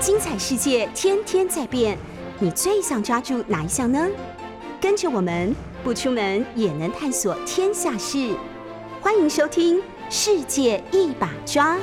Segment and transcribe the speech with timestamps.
[0.00, 1.98] 精彩世界天天在变，
[2.38, 4.08] 你最想抓住哪一项呢？
[4.80, 8.34] 跟着我们不出门也能探索天下事，
[9.02, 9.76] 欢迎收听
[10.08, 11.76] 《世界一把抓》。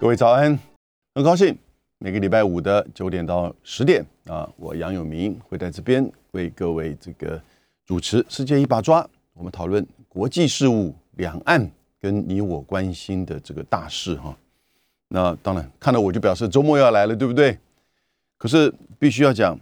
[0.00, 0.58] 各位早安，
[1.14, 1.54] 很高兴
[1.98, 7.38] 每个礼拜五的九点到十点啊，我杨永明会在这边为各位这个
[7.84, 9.02] 主持《世界一把抓》，
[9.34, 11.70] 我们讨论国际事务、两岸。
[12.02, 14.36] 跟你我关心的这个大事哈，
[15.06, 17.56] 那当然看到我就表示周末要来了，对不对？
[18.36, 19.56] 可是必须要讲，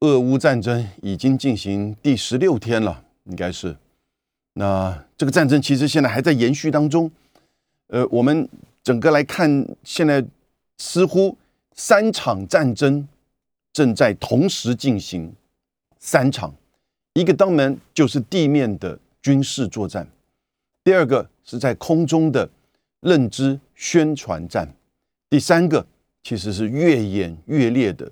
[0.00, 3.76] 俄乌战争已经进行第十六天了，应该是。
[4.54, 7.08] 那这个战争其实现在还在延续当中。
[7.86, 8.48] 呃，我们
[8.82, 10.24] 整个来看，现在
[10.78, 11.38] 似乎
[11.74, 13.06] 三场战争
[13.72, 15.32] 正在同时进行，
[16.00, 16.52] 三场，
[17.12, 20.04] 一个当然就是地面的军事作战。
[20.86, 22.48] 第二个是在空中的
[23.00, 24.72] 认知宣传战，
[25.28, 25.84] 第三个
[26.22, 28.08] 其实是越演越烈的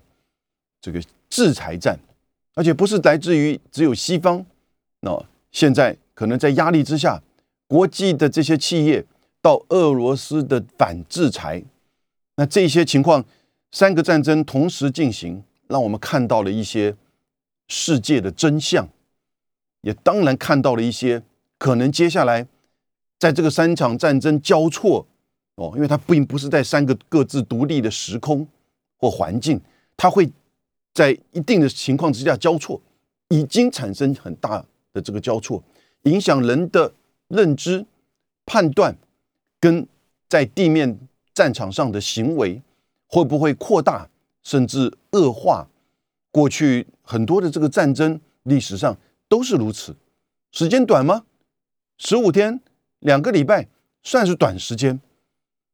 [0.80, 1.00] 这个
[1.30, 1.96] 制裁战，
[2.56, 4.44] 而且不是来自于只有西方，
[5.02, 7.22] 那现在可能在压力之下，
[7.68, 9.06] 国际的这些企业
[9.40, 11.62] 到俄罗斯的反制裁，
[12.34, 13.24] 那这些情况
[13.70, 16.96] 三个战争同时进行，让我们看到了一些
[17.68, 18.88] 世界的真相，
[19.82, 21.22] 也当然看到了一些
[21.56, 22.48] 可能接下来。
[23.24, 25.06] 在这个三场战争交错
[25.54, 28.46] 哦，因为它并不是在三个各自独立的时空
[28.98, 29.58] 或环境，
[29.96, 30.30] 它会
[30.92, 32.78] 在一定的情况之下交错，
[33.28, 35.64] 已经产生很大的这个交错，
[36.02, 36.92] 影响人的
[37.28, 37.86] 认知、
[38.44, 38.94] 判断，
[39.58, 39.88] 跟
[40.28, 40.98] 在地面
[41.32, 42.60] 战场上的行为
[43.06, 44.06] 会不会扩大
[44.42, 45.66] 甚至恶化？
[46.30, 48.94] 过去很多的这个战争历史上
[49.30, 49.96] 都是如此，
[50.52, 51.24] 时间短吗？
[51.96, 52.60] 十五天。
[53.04, 53.68] 两个礼拜
[54.02, 54.98] 算是短时间，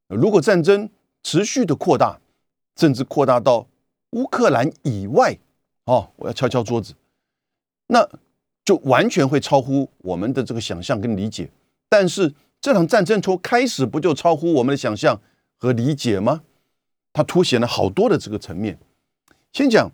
[0.08, 0.90] 如果战争
[1.22, 2.18] 持续的扩大，
[2.74, 3.68] 甚至扩大到
[4.10, 5.38] 乌克兰以外，
[5.84, 6.94] 哦，我要敲敲桌子，
[7.86, 8.08] 那
[8.64, 11.48] 就完全会超乎我们的这个想象跟理解。
[11.88, 15.20] 但是这场战争从开始不就超乎我们的想象
[15.56, 16.42] 和理解吗？
[17.12, 18.76] 它凸显了好多的这个层面。
[19.52, 19.88] 先讲，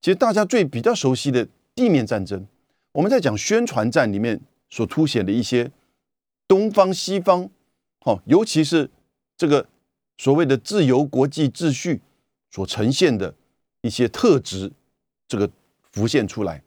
[0.00, 2.46] 其实大家最比较熟悉的地面战争，
[2.92, 4.40] 我们在讲宣传战里面
[4.70, 5.70] 所凸显的一些。
[6.48, 7.48] 东方、西方，
[8.00, 8.90] 好，尤其是
[9.36, 9.68] 这个
[10.16, 12.00] 所谓的自由国际秩序
[12.50, 13.34] 所呈现的
[13.82, 14.72] 一些特质，
[15.28, 15.48] 这个
[15.92, 16.62] 浮现出来。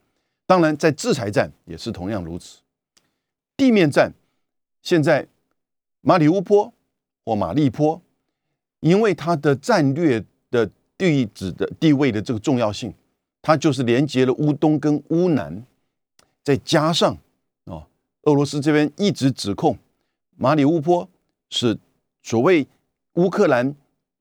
[0.46, 2.60] 当然，在制裁战也是同样如此。
[3.58, 4.14] 地面战，
[4.84, 5.28] 现在
[6.02, 6.72] 马里乌波
[7.26, 8.00] 或马利坡，
[8.82, 12.94] 因为它的战略的地址的地位的这个重要性，
[13.42, 15.66] 它就是连接了乌东跟乌南，
[16.44, 17.18] 再加上。
[18.24, 19.78] 俄罗斯这边一直指控
[20.38, 21.08] 马里乌波
[21.50, 21.78] 是
[22.22, 22.68] 所谓
[23.14, 23.76] 乌克兰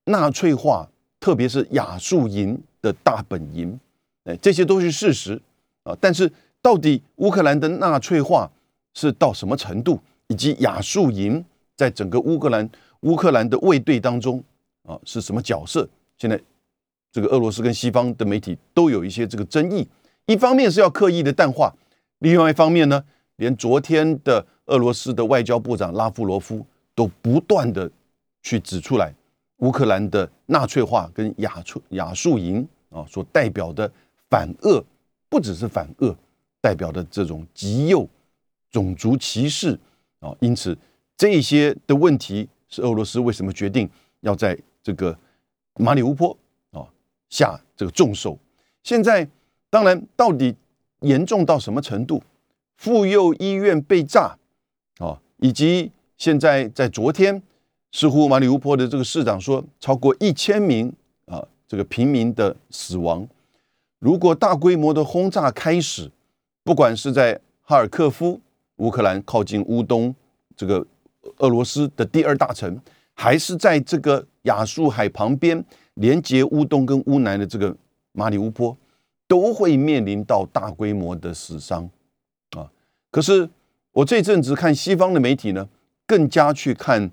[0.04, 0.88] 纳粹化，
[1.20, 3.78] 特别是亚速营的大本营，
[4.24, 5.40] 哎，这些都是事实
[5.84, 5.96] 啊。
[6.00, 6.30] 但是
[6.62, 8.50] 到底乌克兰的纳粹化
[8.94, 11.44] 是到什么程度，以及亚速营
[11.76, 12.68] 在整个乌克兰
[13.00, 14.42] 乌克兰的卫队当中
[14.84, 15.88] 啊是什么角色？
[16.16, 16.40] 现在
[17.12, 19.86] 这个俄罗斯跟西方的媒体都有一些这个争议。
[20.26, 21.74] 一方面是要刻意的淡化，
[22.18, 23.04] 另外一方面呢？
[23.40, 26.64] 连昨天的俄罗斯的外交部长拉夫罗夫
[26.94, 27.90] 都不断的
[28.42, 29.14] 去指出来，
[29.60, 33.90] 乌克兰的纳粹化跟亚速亚速营啊所代表的
[34.28, 34.84] 反俄，
[35.30, 36.14] 不只是反俄，
[36.60, 38.06] 代表的这种极右
[38.70, 39.78] 种族歧视
[40.18, 40.76] 啊，因此
[41.16, 43.88] 这些的问题是俄罗斯为什么决定
[44.20, 45.18] 要在这个
[45.76, 46.36] 马里乌波
[46.72, 46.84] 啊
[47.30, 48.38] 下这个重手？
[48.82, 49.26] 现在
[49.70, 50.54] 当然到底
[51.00, 52.22] 严重到什么程度？
[52.80, 54.38] 妇幼医院被炸，
[55.00, 57.42] 啊，以及现在在昨天，
[57.92, 60.90] 似乎马里乌波的这个市长说，超过一千名
[61.26, 63.28] 啊，这个平民的死亡。
[63.98, 66.10] 如果大规模的轰炸开始，
[66.64, 68.40] 不管是在哈尔科夫，
[68.76, 70.14] 乌克兰靠近乌东
[70.56, 70.82] 这个
[71.36, 72.80] 俄罗斯的第二大城，
[73.12, 75.62] 还是在这个亚速海旁边
[75.96, 77.76] 连接乌东跟乌南的这个
[78.12, 78.74] 马里乌波，
[79.28, 81.86] 都会面临到大规模的死伤。
[83.10, 83.48] 可是
[83.92, 85.68] 我这阵子看西方的媒体呢，
[86.06, 87.10] 更加去看，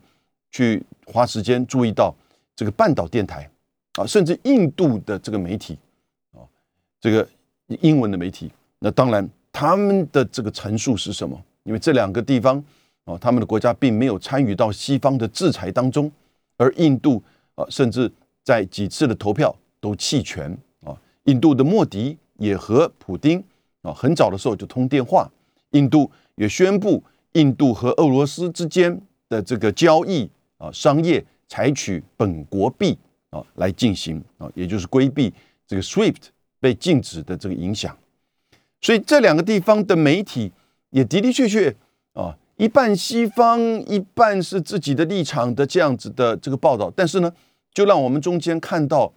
[0.51, 2.13] 去花时间注意到
[2.55, 3.49] 这个半岛电台
[3.93, 5.77] 啊，甚至印度的这个媒体
[6.33, 6.45] 啊，
[7.01, 7.27] 这个
[7.81, 11.41] 英文的媒体，那当然他们的这个陈述是什么？
[11.63, 12.63] 因为这两个地方
[13.05, 16.11] 啊，他们的国家并没有参与到西方的制裁当中，
[16.57, 17.21] 而印度
[17.55, 18.11] 啊，甚至
[18.43, 20.55] 在几次的投票都弃权
[20.85, 20.95] 啊。
[21.23, 23.43] 印度的莫迪也和普京
[23.81, 25.29] 啊，很早的时候就通电话。
[25.71, 27.03] 印度也宣布，
[27.33, 32.97] 印度和俄罗斯之间的这个交易啊，商业采取本国币
[33.29, 35.33] 啊来进行啊，也就是规避
[35.67, 36.15] 这个 SWIFT
[36.59, 37.95] 被禁止的这个影响。
[38.81, 40.51] 所以这两个地方的媒体
[40.91, 41.75] 也的的确确
[42.13, 46.91] 啊，一半西方，一半是自己的立场的这样子的这个报道。
[46.95, 47.31] 但是呢，
[47.73, 49.11] 就让我们中间看到，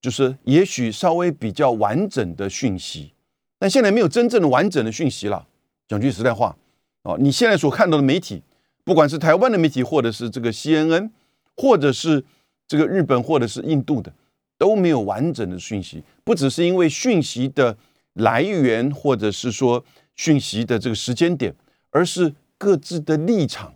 [0.00, 3.12] 就是也许稍微比较完整的讯息，
[3.58, 5.46] 但现在没有真正的完整的讯息了。
[5.88, 6.56] 讲句实在话，
[7.02, 8.42] 啊，你现在所看到的媒体，
[8.84, 11.10] 不管是台湾的媒体，或者是这个 CNN，
[11.56, 12.24] 或者是
[12.66, 14.12] 这个日本，或者是印度的，
[14.58, 16.02] 都没有完整的讯息。
[16.24, 17.76] 不只是因为讯息的。
[18.16, 19.84] 来源，或者是说
[20.14, 21.54] 讯息的这个时间点，
[21.90, 23.74] 而是各自的立场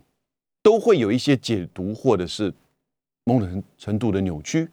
[0.63, 2.51] 都会有一些解读，或者是
[3.23, 4.67] 某种程度的扭曲，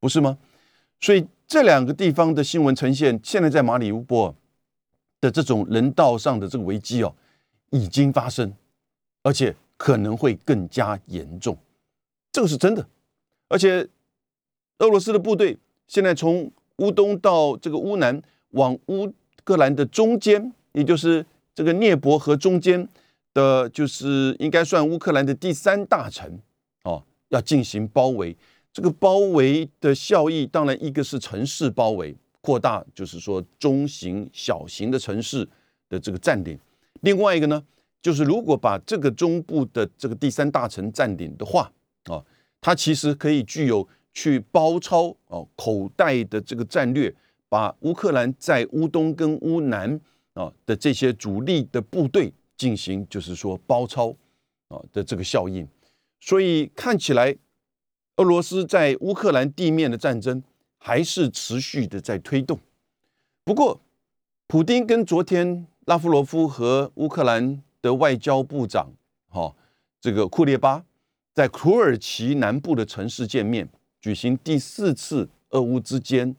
[0.00, 0.36] 不是吗？
[0.98, 4.34] 所以这两个地方的新闻呈现，现在在马里乌波尔
[5.22, 7.14] 的这种人道上的这个危机哦，
[7.70, 8.52] 已经发生，
[9.22, 11.56] 而且可能会更加严重，
[12.30, 12.86] 这个是真的。
[13.48, 13.88] 而且
[14.80, 18.22] 俄罗斯的部队现在从乌东到这个乌南。
[18.52, 19.10] 往乌
[19.44, 21.24] 克兰的中间，也就是
[21.54, 22.86] 这个涅伯河中间
[23.32, 26.38] 的，就是应该算乌克兰的第三大城
[26.84, 28.36] 哦，要进行包围。
[28.70, 35.48] 这个包围的效益，当然一个是城市包围扩大，就是说中型、小型的城市
[35.88, 36.54] 的这个占领；
[37.00, 37.64] 另外一个呢，
[38.02, 41.72] 就是如果把这个中部的这个第三大城占领的话，
[42.04, 42.22] 啊，
[42.60, 47.14] 它其实可以具有去包抄哦口袋的这个战略。
[47.48, 50.00] 把乌克兰在乌东跟乌南
[50.32, 54.08] 啊的这些主力的部队进行，就是说包抄
[54.68, 55.68] 啊的这个效应，
[56.18, 57.36] 所以看起来
[58.16, 60.42] 俄罗斯在乌克兰地面的战争
[60.82, 62.58] 还是持续的在推动。
[63.44, 63.80] 不过，
[64.48, 68.90] 普丁跟昨天拉夫罗夫和乌克兰的外交部长
[69.28, 69.54] 哈
[70.00, 70.84] 这个库列巴
[71.32, 73.68] 在土耳其南部的城市见面，
[74.00, 76.34] 举行第四次俄乌之间。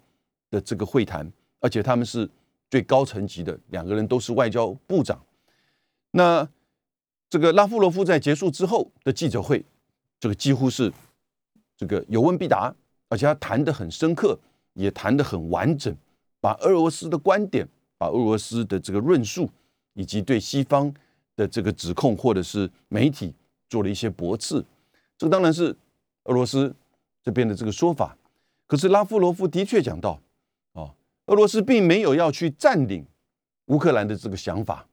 [0.54, 1.28] 的这个会谈，
[1.62, 2.30] 而且他们是
[2.70, 5.20] 最高层级的两个人，都是外交部长。
[6.12, 6.48] 那
[7.28, 9.66] 这个拉夫罗夫在结束之后的记者会，
[10.20, 10.94] 这个几乎是
[11.76, 12.72] 这个有问必答，
[13.10, 14.38] 而且他谈的很深刻，
[14.74, 15.96] 也谈的很完整，
[16.40, 17.68] 把俄罗斯的观点、
[17.98, 19.50] 把俄罗斯的这个论述，
[19.94, 20.94] 以及对西方
[21.36, 23.34] 的这个指控或者是媒体
[23.70, 24.64] 做了一些驳斥。
[25.18, 25.76] 这当然是
[26.24, 26.74] 俄罗斯
[27.22, 28.18] 这边的这个说法，
[28.68, 30.20] 可是拉夫罗夫的确讲到。
[31.28, 33.08] 俄罗斯并没有要去占领
[33.68, 34.86] 乌克兰的这个想法，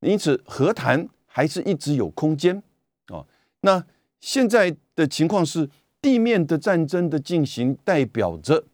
[0.00, 2.62] 因此和谈还是一直有空间
[3.06, 3.24] 啊。
[3.62, 3.82] 那
[4.20, 5.66] 现在的情况是，
[6.00, 8.64] 地面的战争的进行代表着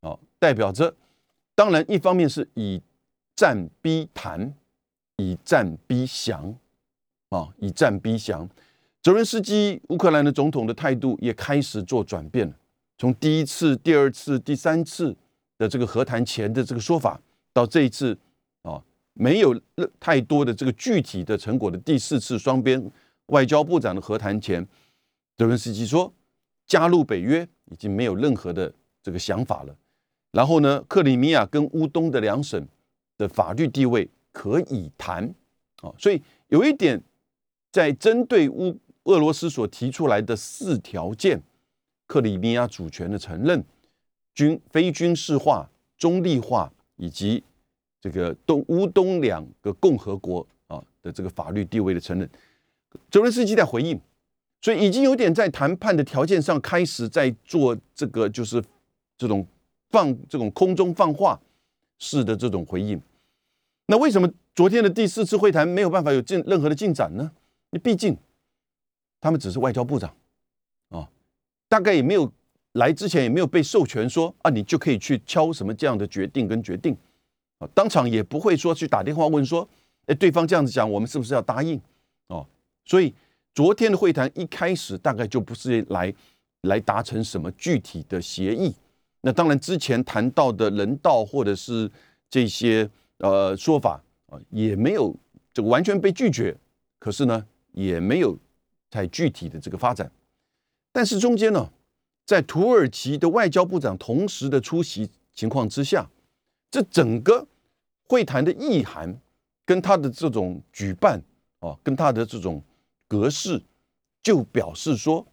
[0.00, 0.94] 啊，代表着，
[1.54, 2.80] 当然一方面是以
[3.34, 4.54] 战逼谈，
[5.16, 6.54] 以战逼降
[7.30, 8.48] 啊，以战逼降。
[9.02, 12.54] 泽连斯基乌克兰的总统的态度也开始做转变了，
[12.98, 15.16] 从第一次、第二次、第三次。
[15.60, 17.20] 的这个和谈前的这个说法，
[17.52, 18.16] 到这一次
[18.62, 18.82] 啊，
[19.12, 19.54] 没有
[20.00, 22.82] 太多的这个具体的成果的第四次双边
[23.26, 24.66] 外交部长的和谈前，
[25.36, 26.10] 泽伦斯基说
[26.70, 28.72] 加入北约已经没有任何的
[29.02, 29.76] 这个想法了。
[30.30, 32.64] 然后呢，克里米亚跟乌东的两省
[33.18, 35.24] 的法律地位可以谈
[35.82, 37.02] 啊，所以有一点
[37.72, 41.42] 在针对乌俄罗斯所提出来的四条件，
[42.06, 43.64] 克里米亚主权的承认。
[44.32, 47.42] 军非军事化、中立化，以及
[48.00, 52.30] 这个东乌东两个共和国啊的这个法律地位的承认，
[53.10, 54.00] 泽连斯基在回应，
[54.60, 58.62] 所以已经有点在谈判的条件上开始在做这个，就是
[59.16, 59.46] 这种
[59.88, 61.40] 放这种空中放话
[61.98, 63.00] 式的这种回应。
[63.86, 67.30] 那为什么昨天的第四次会谈没有办法有进任何的进展呢？
[67.70, 68.16] 你毕竟
[69.20, 70.14] 他们只是外交部长
[70.90, 71.08] 啊，
[71.68, 72.32] 大概也没有。
[72.74, 76.96] 来之前也没有被授权说啊，你就可以去敲什么这样的决定跟决定
[77.58, 79.68] 啊，当场也不会说去打电话问说，
[80.06, 81.80] 哎，对方这样子讲，我们是不是要答应
[82.28, 82.46] 哦？
[82.84, 83.12] 所以
[83.60, 86.14] 昨天的会谈一开始大概就不是来
[86.62, 88.74] 来达成什么具体的协议。
[89.20, 91.90] 那当然之前谈到的人道或者是
[92.30, 92.88] 这些
[93.18, 95.14] 呃说法啊，也没有
[95.52, 96.56] 这个完全被拒绝，
[96.98, 98.34] 可是呢，也没有
[98.88, 100.10] 太具体的这个发展。
[100.90, 101.70] 但是中间呢？
[102.24, 106.08] 在土耳其的外交部长同时的出席情况之下，
[106.70, 107.46] 这整个
[108.04, 109.14] 会谈的意涵
[109.66, 111.22] 跟他的这种举办
[111.58, 112.62] 啊，跟他的这种
[113.10, 113.60] 格式，
[114.22, 115.26] 就表示说，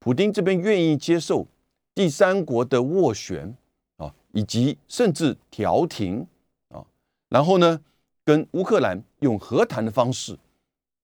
[0.00, 1.46] 普京这边愿意接受
[1.94, 3.56] 第三国的斡旋
[3.98, 6.26] 啊，以及甚至调停
[6.70, 6.84] 啊，
[7.28, 7.80] 然后呢，
[8.24, 10.36] 跟乌克兰用和谈的方式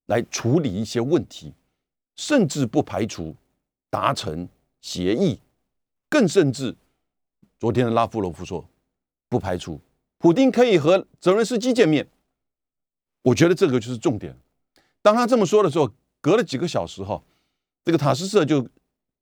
[0.06, 1.54] 来处理一些问题。
[2.14, 3.34] 甚至不排除
[3.88, 4.46] 达成
[4.82, 5.40] 协议，
[6.10, 6.76] 更甚至
[7.58, 8.68] 昨天的拉夫罗夫说，
[9.30, 9.80] 不排除
[10.18, 12.06] 普京可以和泽伦斯基见面。
[13.22, 14.36] 我觉得这个就是重点。
[15.02, 15.90] 当他这么说的时候，
[16.20, 17.20] 隔了几个小时哈，
[17.84, 18.66] 这个塔斯社就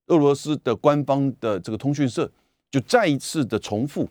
[0.06, 2.30] 俄罗斯的官方的这个通讯社
[2.70, 4.08] 就再一次的重复，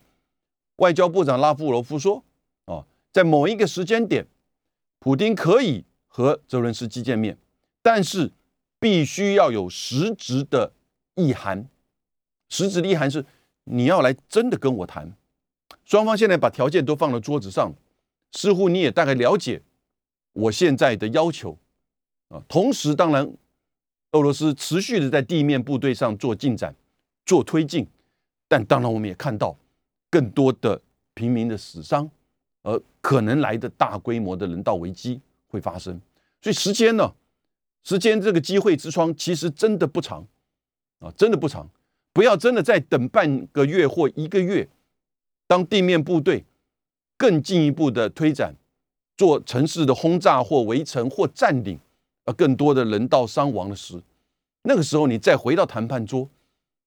[0.77, 2.23] 外交部长拉夫罗夫说，
[2.65, 4.25] 啊，在某一个时间点，
[4.97, 7.37] 普京可以和泽伦斯基见面，
[7.83, 8.31] 但是
[8.79, 10.73] 必须要有实质的
[11.15, 11.69] 意涵，
[12.49, 13.23] 实质的意涵是
[13.65, 15.13] 你要来真的跟我谈。
[15.85, 17.73] 双方现在把条件都放到桌子上，
[18.31, 19.61] 似乎你也大概了解。
[20.33, 21.57] 我现在的要求
[22.29, 23.29] 啊，同时当然，
[24.11, 26.73] 俄罗斯持续的在地面部队上做进展、
[27.25, 27.85] 做推进，
[28.47, 29.57] 但当然我们也看到
[30.09, 30.81] 更多的
[31.13, 32.09] 平民的死伤，
[32.63, 35.99] 而可能来的大规模的人道危机会发生。
[36.41, 37.13] 所以时间呢，
[37.83, 40.25] 时间这个机会之窗其实真的不长
[40.99, 41.69] 啊，真的不长。
[42.11, 44.67] 不要真的再等半个月或一个月，
[45.47, 46.43] 当地面部队
[47.15, 48.55] 更进一步的推展。
[49.19, 51.77] 做城市的轰炸或围城或占领，
[52.23, 54.01] 而更多的人道伤亡的事，
[54.61, 56.25] 那个时候你再回到谈判桌，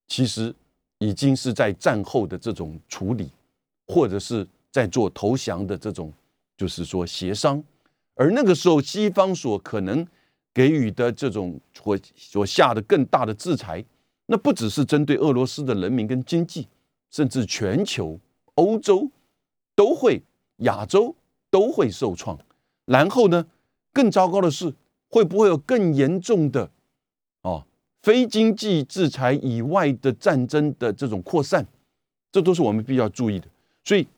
[0.08, 0.54] 其实
[0.96, 3.28] 已经是在战后的这种处理，
[3.86, 6.10] 或者是在做投降的这种，
[6.56, 7.62] 就是说协商。
[8.14, 10.06] 而那个时候，西方所可能
[10.54, 13.84] 给予的这种或所下的更大的制裁，
[14.24, 16.66] 那不只是针对俄罗斯的人民跟经济，
[17.10, 18.18] 甚至全球、
[18.54, 19.10] 欧洲
[19.76, 20.22] 都会，
[20.60, 21.14] 亚洲。
[21.52, 22.38] 都会受创，
[22.86, 23.46] 然后呢？
[23.92, 24.72] 更糟糕的是，
[25.10, 26.70] 会不会有更严重的
[27.42, 27.66] 哦，
[28.00, 31.66] 非经济制裁以外的战争的这种扩散？
[32.30, 33.46] 这都是我们必须要注意的。
[33.84, 34.08] 所以，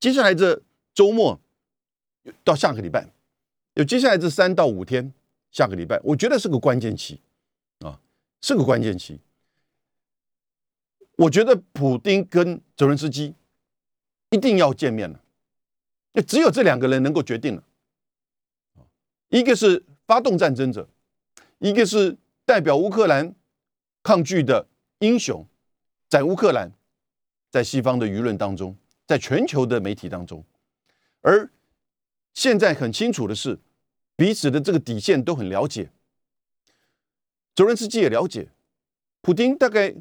[0.00, 0.60] 接下来这
[0.92, 1.38] 周末
[2.42, 3.08] 到下个礼拜，
[3.74, 5.12] 有接下来这三到五天，
[5.52, 7.20] 下个礼拜，我觉得是个关键期
[7.78, 8.00] 啊，
[8.40, 9.20] 是个关键期。
[11.14, 13.32] 我觉得普丁跟泽连斯基
[14.30, 15.20] 一定要见面了。
[16.12, 17.62] 那只有这两个人能够决定了，
[19.28, 20.88] 一个是发动战争者，
[21.58, 23.34] 一个是代表乌克兰
[24.02, 24.66] 抗拒的
[25.00, 25.46] 英雄，
[26.08, 26.72] 在乌克兰，
[27.50, 30.42] 在西方的舆论当中，在全球的媒体当中，
[31.20, 31.50] 而
[32.32, 33.58] 现在很清楚的是，
[34.16, 35.90] 彼此的这个底线都很了解，
[37.54, 38.48] 泽连斯基也了解，
[39.20, 39.94] 普京大概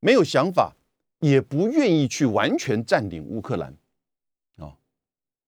[0.00, 0.76] 没有想法，
[1.20, 3.74] 也不愿意去完全占领乌克兰。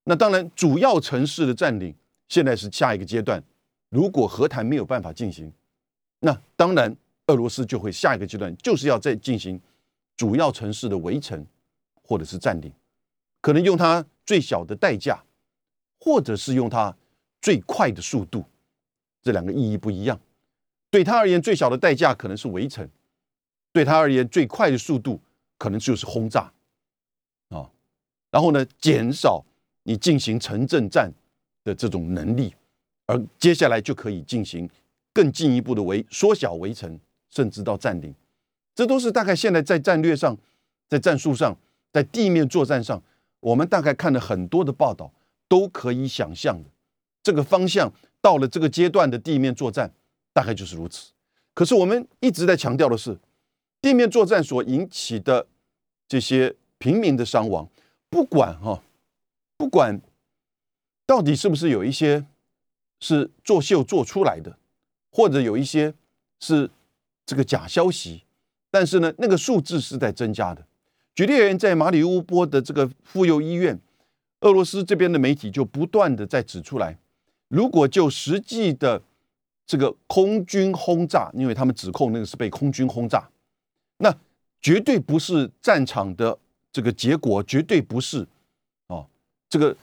[0.09, 1.95] 那当然，主要城市的占领
[2.31, 3.45] 现在是下一个阶段。
[3.91, 5.53] 如果和谈没有办法进行，
[6.21, 6.97] 那当然
[7.27, 9.61] 俄罗斯就会下一个阶段，就是要再进行
[10.17, 11.47] 主要城市的围城
[12.03, 12.73] 或者是占领，
[13.43, 15.23] 可能用它最小的代价，
[16.01, 16.97] 或者是用它
[17.43, 18.43] 最快的速度。
[19.21, 20.19] 这两个意义不一样。
[20.91, 22.87] 对他而言，最小的代价可能是围城；
[23.75, 25.21] 对他而言，最快的速度
[25.59, 26.51] 可能就是轰炸
[27.51, 27.69] 啊。
[28.31, 29.45] 然后呢，减少。
[29.89, 31.11] 你进行城镇战
[31.65, 32.55] 的这种能力，
[33.07, 34.69] 而接下来就可以进行
[35.15, 38.15] 更进一步的围缩小围城，甚至到占领，
[38.75, 40.37] 这都是大概现在在战略上、
[40.91, 41.57] 在战术上、
[41.91, 43.03] 在地面作战上，
[43.41, 45.11] 我们大概看了很多的报道，
[45.49, 46.69] 都可以想象的
[47.23, 47.91] 这个方向
[48.21, 49.91] 到了这个阶段的地面作战，
[50.35, 51.13] 大概就是如此。
[51.55, 53.19] 可是我们一直在强调的是，
[53.81, 55.47] 地面作战所引起的
[56.07, 57.67] 这些平民的伤亡，
[58.11, 58.83] 不管哈。
[59.59, 60.01] 不管
[61.05, 62.25] 到底是不是有一些
[63.01, 64.57] 是作秀做出来的，
[65.11, 65.93] 或者有一些
[66.39, 66.71] 是
[67.27, 68.23] 这个假消息，
[68.71, 70.65] 但是呢，那个数字是在增加的。
[71.15, 73.81] 举例而言，在马里乌波的这个妇幼医院，
[74.43, 76.97] 俄罗斯这边的媒体就不断的在指出来，
[77.49, 79.03] 如果就实际的
[79.67, 83.29] 这个空军轰炸，因为他们指控那个是被空军轰炸，
[83.97, 84.17] 那
[84.61, 86.39] 绝对不是战场的
[86.71, 88.25] 这个结果，绝对不是。
[89.49, 89.77] 这个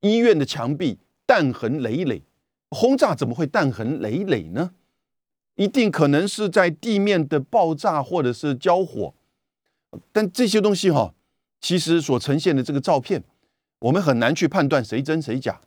[0.00, 2.22] 医院的墙壁弹痕累累，
[2.70, 4.72] 轰炸怎么会弹痕累累呢？
[5.56, 9.12] 一定可能是在地面的爆炸或者是交火，
[10.10, 11.14] 但这些东西哈，
[11.60, 13.22] 其实所呈现的这个照片，
[13.80, 15.60] 我们很难去判断谁真谁假。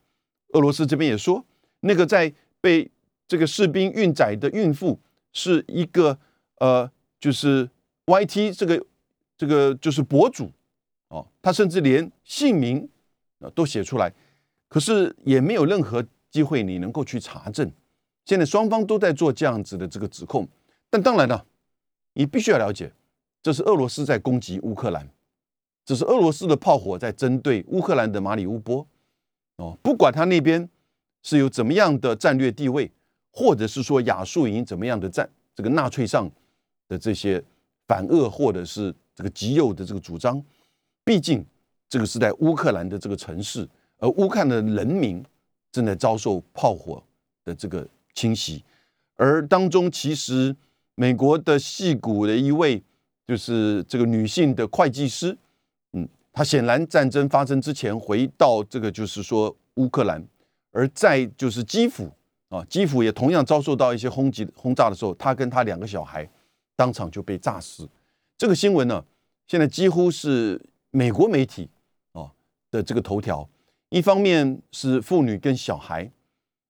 [0.53, 1.45] 俄罗斯这边也说，
[1.81, 2.89] 那个在被
[3.27, 4.99] 这个士兵运载的孕妇
[5.31, 6.17] 是一个
[6.57, 6.89] 呃，
[7.19, 7.69] 就是
[8.07, 8.83] YT 这个
[9.37, 10.51] 这个就是博主
[11.09, 12.89] 哦，他甚至连姓名。
[13.51, 14.13] 都写出来，
[14.67, 17.71] 可是也没有任何机会你能够去查证。
[18.25, 20.47] 现在双方都在做这样子的这个指控，
[20.89, 21.45] 但当然了，
[22.13, 22.91] 你必须要了解，
[23.41, 25.09] 这是俄罗斯在攻击乌克兰，
[25.85, 28.87] 这是俄罗斯的炮火在针对乌克兰的马里乌波。
[29.57, 30.67] 哦，不管他那边
[31.21, 32.89] 是有怎么样的战略地位，
[33.31, 36.29] 或者是说亚述营怎么样的战这个纳粹上
[36.87, 37.43] 的这些
[37.87, 40.43] 反恶或者是这个极右的这个主张，
[41.03, 41.45] 毕竟
[41.93, 43.69] 这个是在乌克兰的这个城市，
[43.99, 45.23] 而乌克兰的人民
[45.71, 46.99] 正在遭受炮火
[47.45, 48.63] 的这个侵袭，
[49.15, 50.55] 而当中其实
[50.95, 52.81] 美国的戏骨的一位
[53.27, 55.37] 就是这个女性的会计师，
[55.91, 60.25] 嗯，她显然战争发生之前回到这个就是说乌克兰，
[60.71, 62.09] 而在就是基辅。
[62.49, 66.27] 啊，基辅也同样遭受到一些轰击轰炸的时候，她跟她两个小孩
[66.75, 67.87] 当场就被炸死。
[68.35, 69.05] 这个新闻呢，
[69.45, 70.59] 现在几乎是
[70.89, 71.69] 美国媒体
[72.73, 73.47] 的这个头条。
[73.89, 76.09] 一方面是妇女跟小孩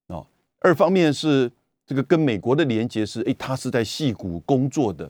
[0.08, 0.24] 啊，
[0.60, 1.50] 二方面是
[1.86, 5.10] 这个跟美国的连接是，哎，他是在戏谷工作的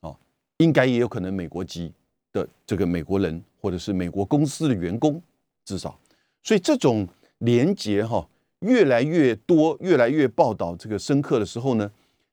[0.00, 0.16] 啊，
[0.58, 1.92] 应该也有可能美国籍
[2.32, 5.20] 的这个美国人，或者是美国公司的员工，
[5.64, 5.98] 至少，
[6.42, 7.06] 所以这种
[7.38, 8.26] 连接哈。
[8.60, 11.90] 越来越多、越来越报道这个深刻的时候呢，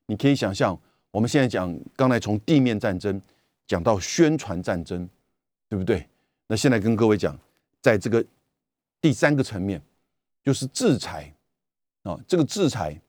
[0.08, 0.78] 你可以想象，
[1.10, 3.18] 我们现在讲刚才从地面战争
[3.66, 5.08] 讲到宣传战争，
[5.70, 6.06] 对不对？
[6.46, 7.34] 那现在跟各位讲，
[7.80, 8.24] 在这个
[9.00, 9.82] 第三个层面，
[10.44, 11.34] 就是制裁
[12.02, 13.00] 啊，这个制裁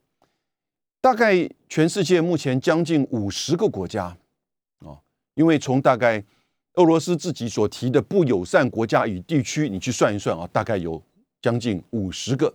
[1.01, 4.17] 大概全世界目前将近五十个国家
[4.79, 4.99] 啊，
[5.33, 6.23] 因为从大概
[6.73, 11.01] 俄罗斯自己所提的不友善国家与地区，你去算一算啊，大概有
[11.41, 12.53] 将近五十个。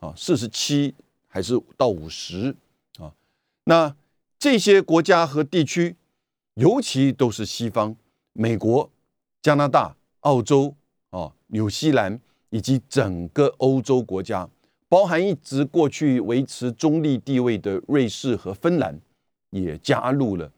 [0.00, 0.94] 啊，四十七
[1.28, 2.54] 还是到五十
[2.98, 3.14] 啊？
[3.62, 3.96] 那
[4.38, 5.96] 这些国家和地区，
[6.54, 7.96] 尤其都是西方，
[8.34, 8.90] 美国、
[9.40, 10.74] 加拿大、澳洲、
[11.54, 12.20] 纽西兰
[12.50, 14.48] 以及整个欧洲国家，
[14.88, 19.00] 包含一直过去维持中立地位的瑞士和芬兰，
[19.50, 20.50] 也加入了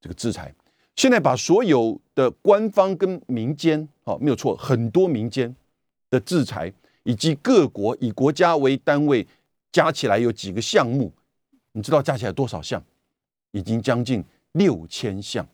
[0.00, 0.54] 这个制裁。
[0.94, 5.54] 现在把所有的官方跟民间，哦，没有错，很多民间
[6.08, 6.72] 的制裁。
[7.06, 9.26] 以及各国以国家为单位
[9.70, 11.12] 加起来有几个项目？
[11.72, 12.82] 你知道加起来多少项？
[13.50, 15.46] 已经将近六千项，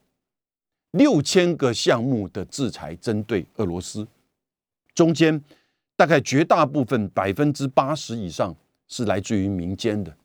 [0.93, 4.07] 六千个项目的制裁针对俄罗斯，
[4.95, 5.43] 中间
[5.97, 8.55] 大概绝大部分百分之八十以上
[8.89, 10.17] 是来自于民间的。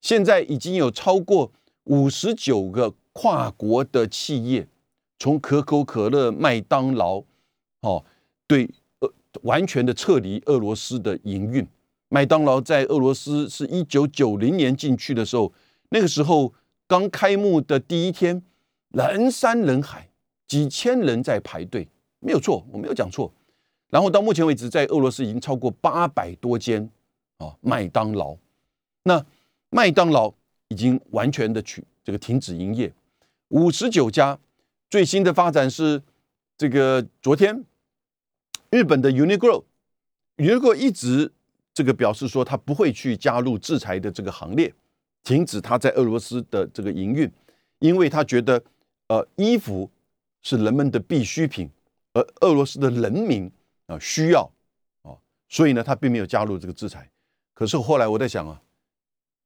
[0.00, 1.52] 现在已经有超过
[1.84, 4.66] 五十九个跨国的企业，
[5.18, 7.22] 从可口可乐、麦当劳，
[7.80, 8.04] 哦，
[8.46, 8.68] 对。
[9.00, 11.68] 呃完全的撤离俄罗斯的营运。
[12.08, 15.52] 麦当劳在俄罗斯是一九九零年进去的时候，
[15.90, 16.54] 那个时候
[16.86, 18.42] 刚开幕的第一天，
[18.92, 20.08] 人山人海，
[20.48, 21.86] 几千人在排队，
[22.20, 23.30] 没有错，我没有讲错。
[23.90, 26.90] 然后到目前为止，在俄罗斯已经超过八百多间
[27.38, 28.36] 啊麦当劳。
[29.04, 29.24] 那
[29.70, 30.32] 麦当劳
[30.68, 32.92] 已经完全的取这个停止营业，
[33.48, 34.38] 五十九家。
[34.88, 36.00] 最新的发展是
[36.56, 37.64] 这个昨天。
[38.70, 41.32] 日本的 Uniqlo，Uniqlo 一直
[41.74, 44.72] 这个表示说，他不会去加入制裁的这个行列，
[45.22, 47.30] 停止他在俄罗斯的这个营运，
[47.80, 48.62] 因为他觉得，
[49.08, 49.90] 呃，衣服
[50.42, 51.68] 是人们的必需品，
[52.12, 53.50] 而俄罗斯的人民
[53.86, 54.50] 啊需要
[55.02, 55.16] 啊，
[55.48, 57.10] 所以呢，他并没有加入这个制裁。
[57.54, 58.62] 可是后来我在想啊，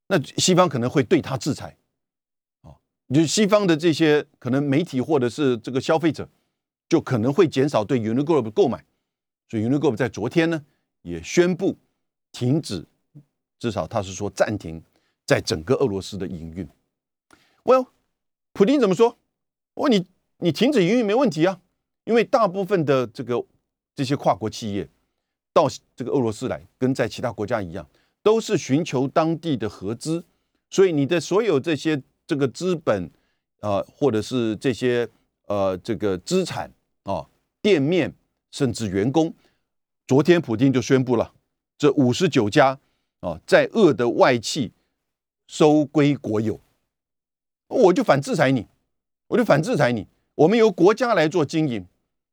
[0.09, 1.77] 那西方可能会对他制裁，
[2.63, 2.75] 啊，
[3.13, 6.29] 就西方的这些可能媒体或者是这个消费者，
[6.89, 8.85] 就可能会减少对 Uniqlo 的购买。
[9.49, 10.65] 所以，Uniqlo 在昨天呢
[11.03, 11.77] 也宣布
[12.33, 12.87] 停止，
[13.59, 14.83] 至少他是说暂停
[15.27, 16.69] 在整个俄罗斯的营运。
[17.65, 17.89] Well，
[18.53, 19.19] 普京怎么说？
[19.75, 20.07] 我问你
[20.39, 21.61] 你停止营运没问题啊，
[22.05, 23.45] 因为大部分的这个
[24.01, 24.89] 这些跨国企业
[25.53, 27.87] 到这个俄罗斯来，跟在其他国家一样，
[28.23, 30.25] 都是寻求当地的合资，
[30.71, 33.11] 所以你的所有这些这个资本
[33.61, 35.07] 啊，或者是这些
[35.49, 37.29] 呃这个资产啊，
[37.61, 38.15] 店面。
[38.53, 39.33] 甚至员工，
[40.09, 41.33] 昨天普京就宣布了，
[41.79, 42.77] 这五十九家
[43.21, 44.73] 啊在俄的外企
[45.47, 46.59] 收归国有，
[47.69, 48.67] 我就反制裁你，
[49.29, 50.09] 我就反制裁你。
[50.35, 51.87] 我们由国家来做经营，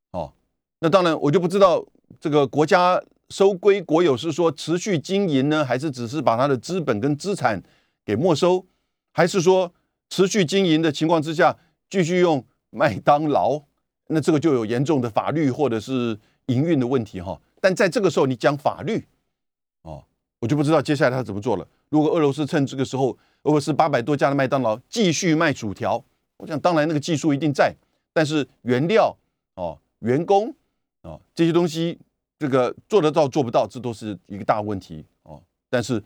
[0.10, 0.34] 哦，
[0.80, 1.86] 那当然我就不知道
[2.20, 7.62] 这个国家收归国有是说持续经营呢，还是只是把他的资本跟资产
[8.06, 8.66] 给没收，
[9.12, 9.74] 还是说
[10.10, 11.58] 持续经营的情况之下
[11.90, 13.62] 继续用麦当劳？
[14.10, 19.06] 那这个就有严重的法律或者是营运的问题哈，但在这个时候你讲法律，
[19.82, 20.02] 哦，
[20.40, 21.68] 我就不知道接下来他怎么做了。
[21.90, 23.10] 如果俄罗斯趁这个时候，
[23.44, 26.02] 俄罗斯八百多家的麦当劳继续卖薯条，
[26.38, 27.76] 我想当然那个技术一定在，
[28.14, 29.14] 但是原料
[29.56, 30.56] 哦、员工
[31.02, 31.98] 啊这些东西，
[32.40, 35.42] 这个做得到做不到，这都是一个大问题哦。
[35.70, 36.04] 但是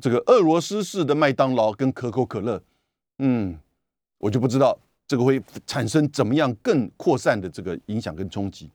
[0.00, 2.62] 这个俄罗斯式的麦当劳跟可口可乐，
[3.18, 3.58] 嗯，
[4.18, 4.78] 我就不知道。
[5.06, 8.70] 这个会产生怎么样更扩散的这个影响跟冲击？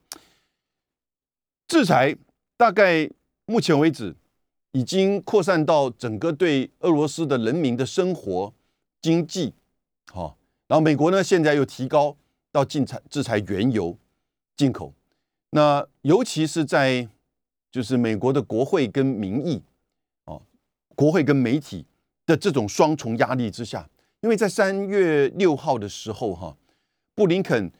[1.65, 2.13] 制裁
[2.57, 3.09] 大概
[3.45, 4.13] 目前为止
[4.73, 8.53] 已经扩散到整个对俄罗斯的人民的生活、
[9.01, 9.53] 经济，
[10.11, 10.37] 好，
[10.67, 12.13] 然后美国呢现在又提高
[12.51, 13.97] 到禁裁制裁原油
[14.57, 14.93] 进口，
[15.55, 17.07] 那尤其是在
[17.71, 19.63] 就是美国的国会跟民意，
[20.25, 20.41] 哦，
[20.95, 21.85] 国会跟媒体
[22.25, 23.89] 的这种双重压力之下，
[24.19, 26.57] 因为在三月六号的时候，哈，
[27.15, 27.71] 布林肯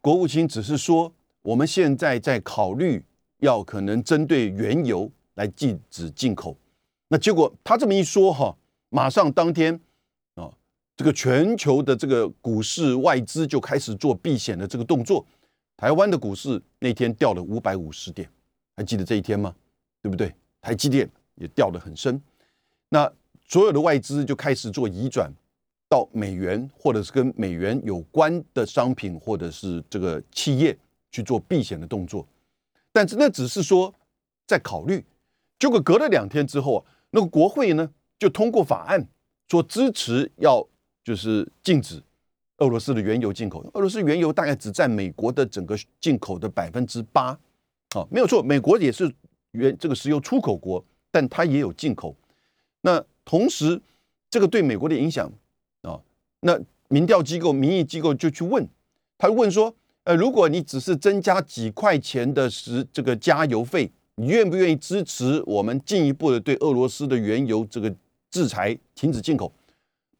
[0.00, 1.12] 国务卿只是说，
[1.42, 3.04] 我们现在在考虑
[3.38, 6.56] 要可能针对原油来禁止进口，
[7.10, 8.56] 那结果他这么一说，哈，
[8.88, 9.78] 马上当天
[10.34, 10.50] 啊，
[10.96, 15.24] 这个全球的这个股市外资就开始做避险的这个动作，
[15.80, 18.28] 台湾的股市那天掉了五百五十点。
[18.76, 19.54] 还记得这一天吗？
[20.02, 20.34] 对不对？
[20.60, 22.20] 台积电也掉得很深，
[22.90, 23.10] 那
[23.48, 25.32] 所有的外资就开始做移转
[25.88, 30.76] 到美元，或者是跟美元有关的商品，或者是这个企业
[31.10, 32.28] 去做避险的动作。
[32.92, 33.94] 但是那只是说
[34.46, 35.02] 在考虑。
[35.58, 39.08] 结果隔了两天之后啊，那个国会呢就通过法案，
[39.48, 40.62] 说支持要
[41.02, 42.02] 就是禁止
[42.60, 43.68] 俄罗斯的原油进口。
[43.74, 47.38] 俄罗斯原油大概只占美国的整个进口的百分之八。
[47.90, 49.12] 啊，没有错，美国也是
[49.50, 52.14] 原这个石油出口国，但它也有进口。
[52.82, 53.80] 那同时，
[54.30, 55.28] 这个对美国的影响
[55.82, 56.00] 啊，
[56.40, 56.56] 那
[56.88, 58.64] 民调机构、民意机构就去问，
[59.18, 67.92] 他问说，呃，如果你只是增加几块钱的石这个加油费，你愿不愿意支持我们进一步的对俄罗斯的原油这个
[68.30, 69.52] 制裁、停止进口？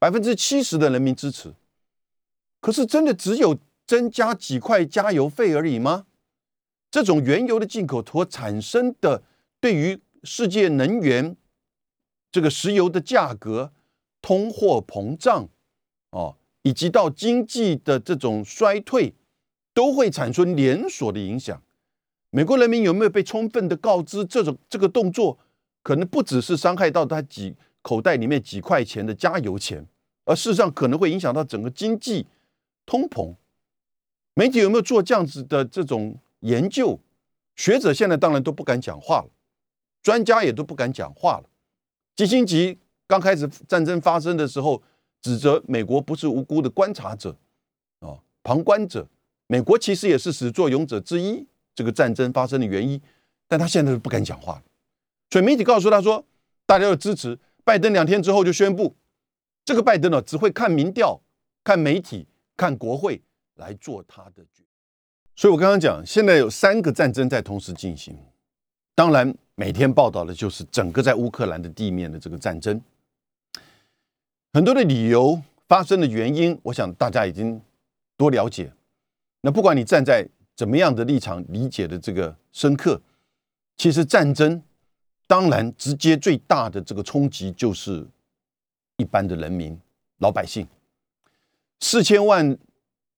[0.01, 1.53] 百分之七十的人民支持。
[2.61, 6.07] 可是真的只有增加几块加油费而已吗？
[6.91, 9.23] 这种原油的进口所产生的
[9.61, 11.37] 对于世界能源
[12.33, 13.73] 这个石油的价格
[14.21, 15.49] 通货膨胀
[16.11, 19.15] 哦，以及到经济的这种衰退，
[19.73, 21.63] 都会产生连锁的影响。
[22.31, 25.39] 美国人民有没有被充分的告知，这种这个动作
[25.83, 29.87] 可能不只是伤害到他几口袋里面几块钱的加油钱，
[30.25, 32.27] 而事实上可能会影响到整个经济
[32.87, 33.37] 通膨。
[34.35, 36.19] 媒体有没有做这样子的这种？
[36.41, 36.99] 研究
[37.55, 39.29] 学者现在当然都不敢讲话了，
[40.03, 41.45] 专家也都不敢讲话了。
[42.17, 44.83] 基辛吉刚开始战争发生的时候，
[45.21, 47.37] 指责美国不是无辜的观察者
[47.99, 49.07] 啊，旁观者。
[49.49, 52.99] 美国其实也是始作俑者之一，这个战争发生的原因。
[53.47, 54.63] 但他现在都不敢讲话了，
[55.29, 56.25] 所以媒体告诉他说，
[56.65, 57.93] 大家要支持拜登。
[57.93, 58.97] 两天之后就宣布，
[59.67, 61.21] 这个拜登呢只会看民调、
[61.63, 62.27] 看媒体、
[62.61, 63.19] 看国会
[63.55, 64.63] 来做他的决。
[65.35, 68.15] 所以，我刚刚讲，现在有三个战争在同时进行。
[68.95, 72.79] 当然，每天报道的就是整个在乌克兰的地面的这个战争。
[74.53, 77.59] 很多的理由发生的原因，我想大家已经
[78.19, 78.71] 多了解。
[79.41, 83.01] 那不管你站在怎么样的立场理解的这个深刻，
[83.79, 84.63] 其实战争
[85.27, 88.07] 当然直接最大的这个冲击就是
[88.99, 89.81] 一般的人民、
[90.19, 90.67] 老百姓，
[91.81, 92.57] 四千万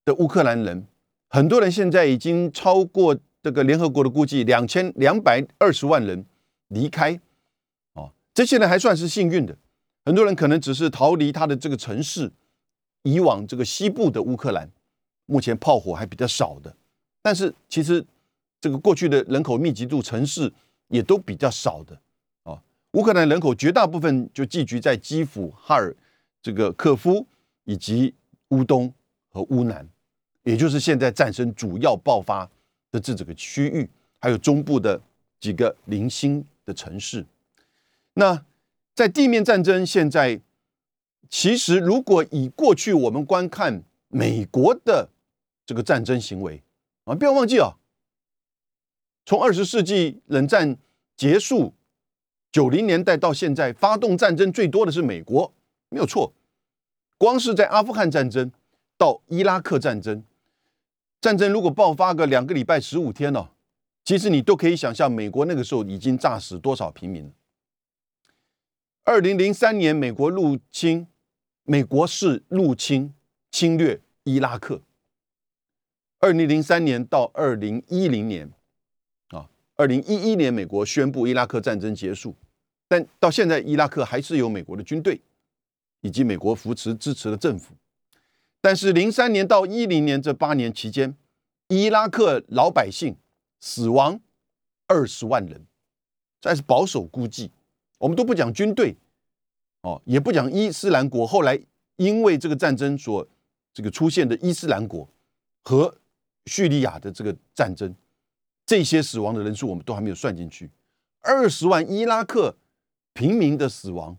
[0.05, 0.87] 的乌克兰人。
[1.29, 6.25] 很多人现在已经超过这个联合国的估计，两千两百二十万人
[6.69, 7.19] 离开，
[7.95, 9.57] 哦，这些人还算是幸运的。
[10.05, 12.31] 很多人可能只是逃离他的这个城市，
[13.03, 14.71] 以往这个西部的乌克兰，
[15.27, 16.75] 目前炮火还比较少的。
[17.23, 18.05] 但是其实
[18.61, 20.53] 这个过去的人口密集度城市
[20.89, 21.99] 也都比较少的，
[22.43, 22.61] 啊，
[22.93, 25.97] 乌克兰人口绝大部分就寄居在基辅、哈尔、
[26.43, 27.27] 这个科夫
[27.65, 28.13] 以及
[28.53, 28.93] 乌东
[29.29, 29.87] 和乌南。
[30.45, 32.49] 也就是现在战争主要爆发
[32.91, 33.89] 的这几个区域，
[34.19, 35.01] 还有中部的
[35.39, 37.25] 几个零星的城市。
[38.15, 38.45] 那
[38.95, 40.41] 在地面战争，现在
[41.31, 45.09] 其实如果以过去我们观看美国的
[45.65, 46.61] 这个战争行为
[47.05, 47.79] 啊，不要忘记啊，
[49.25, 50.77] 从二十世纪冷战
[51.17, 51.73] 结束
[52.51, 55.53] 九零年代到现在，发动战争最多的是美国，
[55.89, 56.33] 没有错。
[57.23, 58.51] 光是在阿富汗战争
[58.99, 60.25] 到伊拉克战争。
[61.21, 63.51] 战争如果爆发个两个礼拜十五天呢，
[64.05, 67.33] 其实你都可以想象，美国那个时候已经炸死多少平民。
[69.05, 71.07] 二零零三年，美国入侵，
[71.63, 73.15] 美国是入侵
[73.53, 74.83] 侵略伊拉克。
[76.19, 78.51] 二零零三年到二零一零年，
[79.29, 82.35] 啊，二零一一年美国宣布伊拉克战争结束，
[82.89, 85.21] 但到现在伊拉克还是有美国的军队，
[86.03, 87.75] 以及美国扶持支持的政府。
[88.61, 91.17] 但是零三年到一零年这八年期间，
[91.67, 93.17] 伊拉克老百姓
[93.59, 94.21] 死亡
[94.87, 95.67] 二十万人，
[96.41, 97.51] 这是保守估计。
[97.99, 98.97] 我们都不讲军队，
[99.81, 101.27] 哦，也不讲伊斯兰国。
[101.27, 101.59] 后来
[101.97, 103.27] 因为这个战争所
[103.73, 105.09] 这个出现的伊斯兰国
[105.63, 105.97] 和
[106.47, 107.95] 叙利亚的这个战争，
[108.67, 110.71] 这些死亡的人数我们都还没有算进去。
[111.21, 112.57] 二十万伊拉克
[113.13, 114.17] 平民的死亡，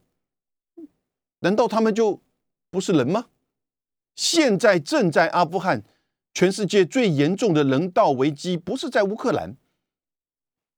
[1.44, 2.22] 难道他们就
[2.72, 3.28] 不是人吗？
[4.16, 5.84] 现在正在阿富汗，
[6.34, 9.56] 全世界最严重的人道危机不是在乌克兰，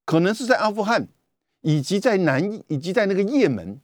[0.06, 1.08] 可能是在阿富汗，
[1.62, 3.80] 以及在南，以及在那个也门，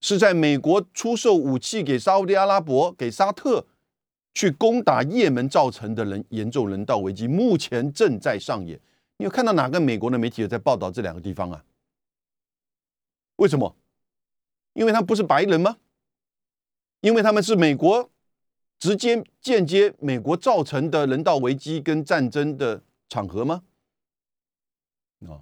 [0.00, 3.66] 是在美国出售武器给沙地阿拉伯、给沙特
[4.32, 8.78] 去攻打也门造成的人严重人道危机，目前正在上演。
[9.16, 11.64] 你有看到哪个美国的媒体有在报道这两个地方啊？
[13.36, 13.74] 为什么？
[14.74, 15.78] 因为他不是白人吗？
[17.00, 18.10] 因为他们是美国。
[18.76, 23.62] 直接、间接，美国造成的人道危机跟战争的场合吗？
[25.20, 25.40] 啊，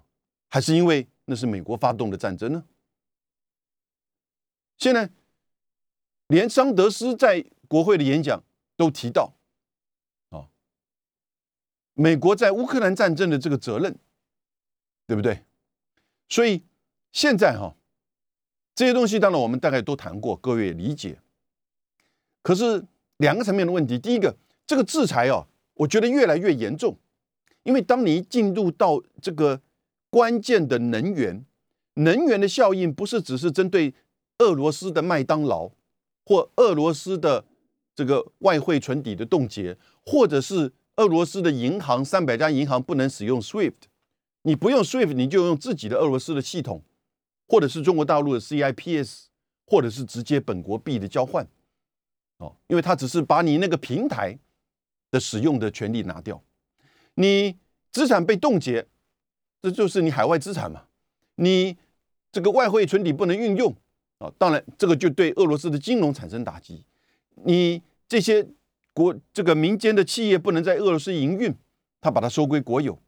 [0.48, 2.64] 还是因为那是美国发动的战争呢？
[4.76, 5.10] 现在，
[6.28, 8.44] 连桑德斯在国会的演讲
[8.76, 9.34] 都提到，
[10.28, 10.46] 啊，
[11.94, 13.98] 美国在乌克兰战争的这个责任，
[15.06, 15.44] 对不对？
[16.28, 16.62] 所以
[17.10, 17.74] 现在哈，
[18.74, 21.18] 这些东西当然我们大概都谈过，各位也理解。
[22.42, 22.84] 可是。
[23.18, 24.34] 两个层面的问题，第一个，
[24.66, 26.96] 这个制裁哦，我觉得越来越严重，
[27.62, 29.60] 因为当你进入到这个
[30.10, 31.44] 关键的能源，
[31.94, 33.94] 能源的效应不是只是针对
[34.38, 35.70] 俄罗斯的麦当劳
[36.24, 37.44] 或俄罗斯的
[37.94, 43.72] 这个外汇存底的冻结，或者是俄罗斯的银行三百家银行不能使用 SWIFT，
[44.42, 46.82] 你不用 SWIFT，你就用自己的俄罗斯的系统，
[47.46, 49.24] 或者是中国大陆的 CIPS，
[49.66, 51.46] 或者是直接本国币的交换。
[52.38, 54.38] 哦，因为他只是把你那个平台
[55.10, 56.42] 的使用的权利拿掉，
[57.14, 57.56] 你
[57.90, 58.86] 资产被冻结，
[59.60, 60.84] 这就是你海外资产嘛。
[61.36, 61.76] 你
[62.30, 63.74] 这个外汇存底不能运用
[64.18, 66.84] 啊，当然这个就对俄罗斯的金融产生打击。
[67.44, 68.46] 你这些
[68.92, 71.54] 国这个民间的企业不能在俄罗斯营运，
[72.00, 72.98] 他把它收归国有。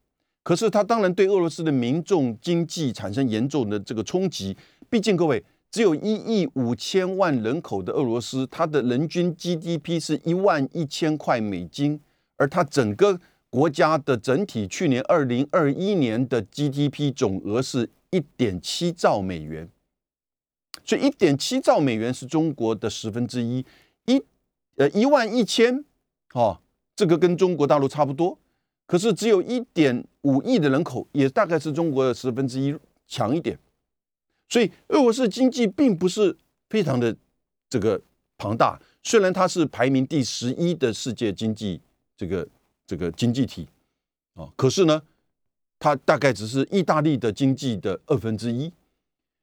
[0.44, 4.56] 可是他当然对俄罗斯的民众经济产生严重的这个冲击。
[4.88, 5.42] 毕竟各位。
[5.70, 12.00] 只有一亿五千万人口的俄罗斯，它的人均 GDP 是一万一千块美金，
[12.36, 13.18] 而它整个
[13.50, 19.68] 国家的整体去年二零二一年的 GDP 总额是一点七兆美元，
[20.84, 23.66] 所以一点七兆美元是中国的十分之一，
[24.06, 24.22] 一
[24.76, 25.84] 呃一万一千，
[26.34, 26.60] 哦，
[26.94, 28.38] 这个跟中国大陆差不多，
[28.86, 33.58] 可是只有一点五亿的人口，也大概是中国的十分之一强一点。
[34.48, 36.36] 所以，俄罗斯经济并不是
[36.68, 37.16] 非常的
[37.68, 38.00] 这个
[38.36, 41.80] 庞大，虽然它是排名第十一的世界经济
[42.16, 42.46] 这个
[42.86, 43.66] 这个经济体
[44.34, 45.02] 啊，可是呢，
[45.78, 48.70] 它大概只是意大利的经济的二分之一。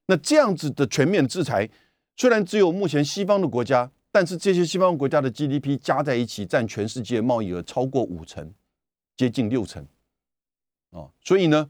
[0.05, 1.67] 那这样子的全面制裁，
[2.15, 8.53] 虽然只有目前西方的国家，但是这些西方国家的 GDP 加在一起，占全世界贸易额超过五成，
[9.21, 9.85] 接近六成
[10.91, 11.69] 啊，所以呢。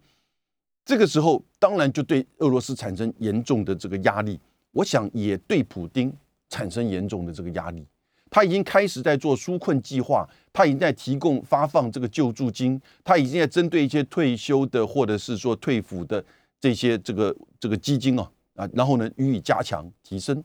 [0.83, 4.37] 这个时候，当然就对俄罗斯产生严重的这个压力。
[4.71, 6.11] 我想也对普京
[6.49, 7.85] 产生严重的这个压力。
[8.31, 16.23] 他已经开始在做纾困计划，他已经在提供发放这个救助金，他已经在针对一些退休的或者是说退抚的
[16.59, 20.43] 这些这个这个基金啊啊，然后呢予以加强提升，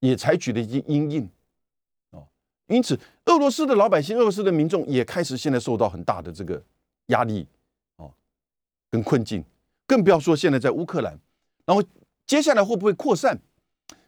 [0.00, 1.28] 也采取了一些应应
[2.10, 2.26] 哦。
[2.68, 6.62] 因此，俄罗斯的老百姓、俄罗斯的民众也开始现在受到很大的这个
[7.06, 7.46] 压力。
[7.96, 8.12] 哦
[8.90, 9.42] 跟困境，
[9.86, 11.18] 更不要说现在在乌克兰，
[11.64, 11.82] 然后
[12.26, 13.40] 接下来会不会扩散？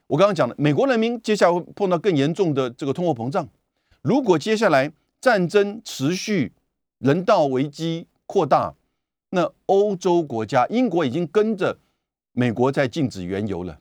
[0.07, 3.48] 我刚刚讲了，美国人民接下来会碰到更严重的这个通货膨胀。
[4.03, 6.53] 如果接下来战争持续，
[6.98, 8.74] 人道危机扩大，
[9.31, 11.79] 那欧洲国家，英国已经跟着
[12.33, 13.81] 美国在禁止原油了。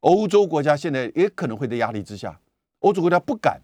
[0.00, 2.38] 欧洲国家现在也可能会在压力之下，
[2.80, 3.62] 欧洲国家不敢，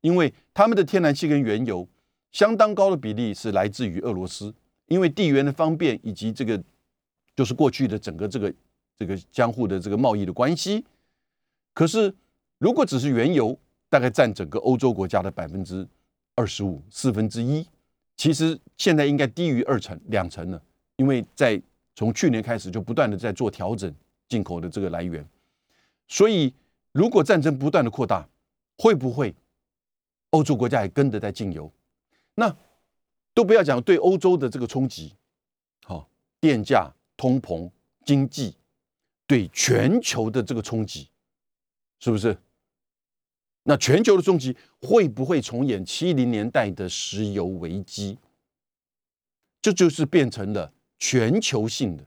[0.00, 1.88] 因为他们的天然气跟原油
[2.32, 4.54] 相当高的比例是来自于俄罗斯。
[4.88, 6.62] 因为地缘的方便，以及这个
[7.34, 8.54] 就是过去的整个这个
[8.96, 10.84] 这个相互的这个贸易的关系。
[11.74, 12.14] 可是，
[12.58, 13.58] 如果只是原油，
[13.90, 15.84] 大概占整个欧洲国家的百分之
[16.36, 17.66] 二十五四分之一，
[18.16, 20.62] 其实现在应该低于二成两成了。
[20.94, 21.60] 因为在
[21.96, 23.92] 从去年开始就不断的在做调整
[24.28, 25.28] 进口的这个来源，
[26.06, 26.54] 所以
[26.92, 28.24] 如果战争不断的扩大，
[28.78, 29.34] 会不会
[30.30, 31.72] 欧洲国家也跟着在进油？
[32.34, 32.56] 那？
[33.34, 35.12] 都不要讲对欧洲的这个冲击，
[35.84, 36.08] 好，
[36.40, 37.70] 电价、通膨、
[38.02, 38.56] 经济，
[39.26, 41.10] 对全球的这个冲击，
[41.98, 42.34] 是不是？
[43.64, 48.16] 那全球的冲击会不会重演七零年代的石油危机？
[49.60, 52.06] 这就是变成了全球性的。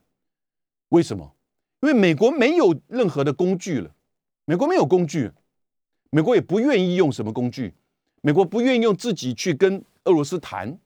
[0.88, 1.36] 为什么？
[1.82, 3.96] 因为美国没有任何的工具了，
[4.46, 5.32] 美国没有工具，
[6.10, 7.76] 美国也不愿意用什么工具，
[8.22, 10.78] 美国不愿意用自己去跟俄罗斯谈。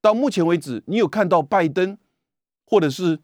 [0.00, 1.98] 到目前为止，你有看到拜登，
[2.64, 3.18] 或者是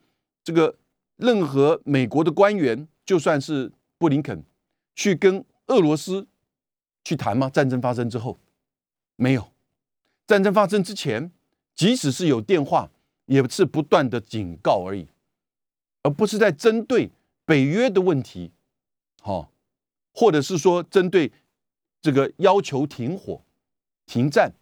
[0.44, 0.76] 这个
[1.16, 4.44] 任何美国的官员，就算是布林肯，
[4.94, 6.26] 去跟俄罗斯
[7.02, 7.48] 去谈吗？
[7.48, 8.38] 战争发生之后，
[9.16, 9.48] 没有。
[10.26, 11.30] 战争发生之前，
[11.74, 12.90] 即使是有电话，
[13.24, 15.06] 也是不断的警告而已，
[16.02, 17.10] 而不是在针对
[17.44, 18.50] 北约的问题，
[19.22, 19.50] 好，
[20.12, 21.32] 或者是说针对
[22.06, 23.42] 这个要求停火、
[24.06, 24.52] 停战，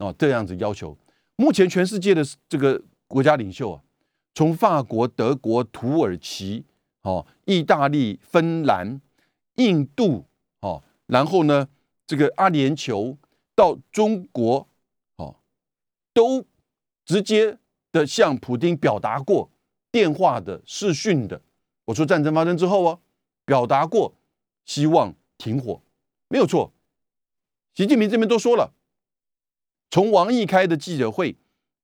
[0.00, 0.94] 哦，这样子要求。
[1.36, 3.82] 目前全世界的这个国家领袖啊。
[4.34, 6.66] 从法国、德国、土耳其、
[7.00, 9.00] 哦，意大利、芬兰、
[9.54, 10.26] 印度，
[10.60, 11.66] 哦，然后呢，
[12.06, 13.16] 这个阿联酋
[13.54, 14.68] 到中国，
[15.16, 15.36] 哦，
[16.12, 16.44] 都
[17.06, 17.56] 直接
[17.90, 19.50] 的向普京表达过
[19.90, 21.40] 电话的视讯的。
[21.86, 23.00] 我说战争发生之后哦，
[23.46, 24.12] 表达过
[24.66, 25.80] 希望停火，
[26.28, 26.72] 没有错。
[27.74, 28.72] 习近平这边都说了，
[29.90, 31.36] 从王毅开的记者会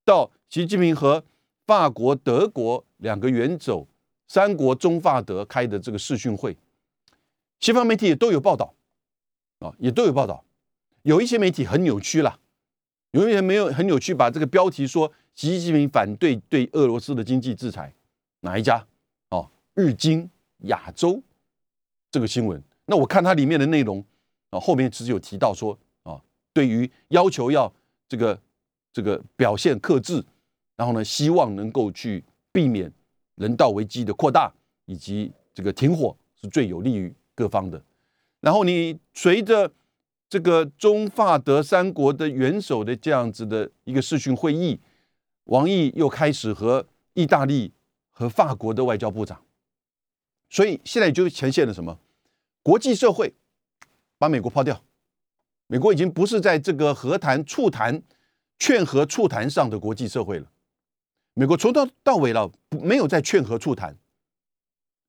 [0.05, 1.25] 到习近平和。
[1.67, 3.89] 法国、德国两个元首，
[4.29, 6.59] 三国中法德开的这个视讯会，
[7.59, 8.75] 西方媒体也都有报道，
[9.61, 10.45] 啊，也都有报道。
[11.05, 12.39] 有一些媒体很扭曲了，
[13.13, 17.95] 有一些没有很扭曲，把这个标题说习近平反对对俄罗斯的经济制裁，
[18.41, 18.87] 哪一家？
[19.31, 20.29] 哦，日经
[20.65, 21.23] 亚洲
[22.11, 22.63] 这个新闻。
[22.85, 24.05] 那我看它里面的内容，
[24.61, 26.21] 后面其实有提到说，啊，
[26.53, 27.73] 对于要求要
[28.09, 28.41] 这个
[28.93, 30.25] 这个表现克制。
[30.77, 32.93] 然后呢，希望能够去避免
[33.37, 34.53] 人道危机的扩大，
[34.87, 37.81] 以及这个停火是最有利于各方的。
[38.41, 39.73] 然后你随着
[40.29, 44.81] 这个中法德三国的元首的这样子的一个视讯会议，
[45.45, 47.73] 王毅又开始和意大利
[48.11, 49.45] 和法国的外交部长，
[50.51, 52.01] 所以现在就呈现了什么？
[52.65, 53.33] 国际社会
[54.19, 54.83] 把美国抛掉，
[55.67, 58.03] 美国已经不是在这个和谈、促谈、
[58.59, 60.51] 劝和、促谈上的国际社会了。
[61.35, 62.51] 美国从头到尾了，
[62.83, 63.99] 没有在劝和促谈。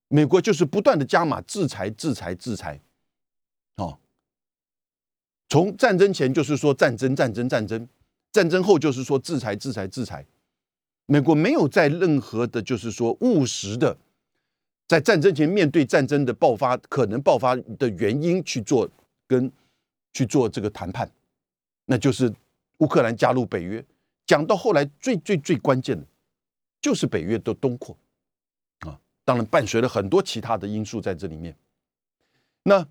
[0.07, 2.81] 美国就是不断的加码制裁、制裁、制裁。
[3.77, 3.99] 哦，
[5.49, 7.87] 从战争前就是说战争、战争、战争，
[8.31, 10.25] 战争后就是说制裁、制裁、制裁。
[11.05, 13.97] 美国没有在任何的，就是说务实的，
[14.87, 18.89] 在战争前面对战争的爆发可能爆发的原因去做
[19.27, 19.51] 跟
[20.13, 21.09] 去做这个谈判，
[21.85, 22.33] 那就是
[22.77, 23.83] 乌克兰加入北约。
[24.25, 26.05] 讲到后来，最最最关键的。
[26.81, 27.97] 就是北约的东扩
[28.81, 31.55] 啊，当然伴随了很多其他的因素在这里面。
[32.61, 32.87] 那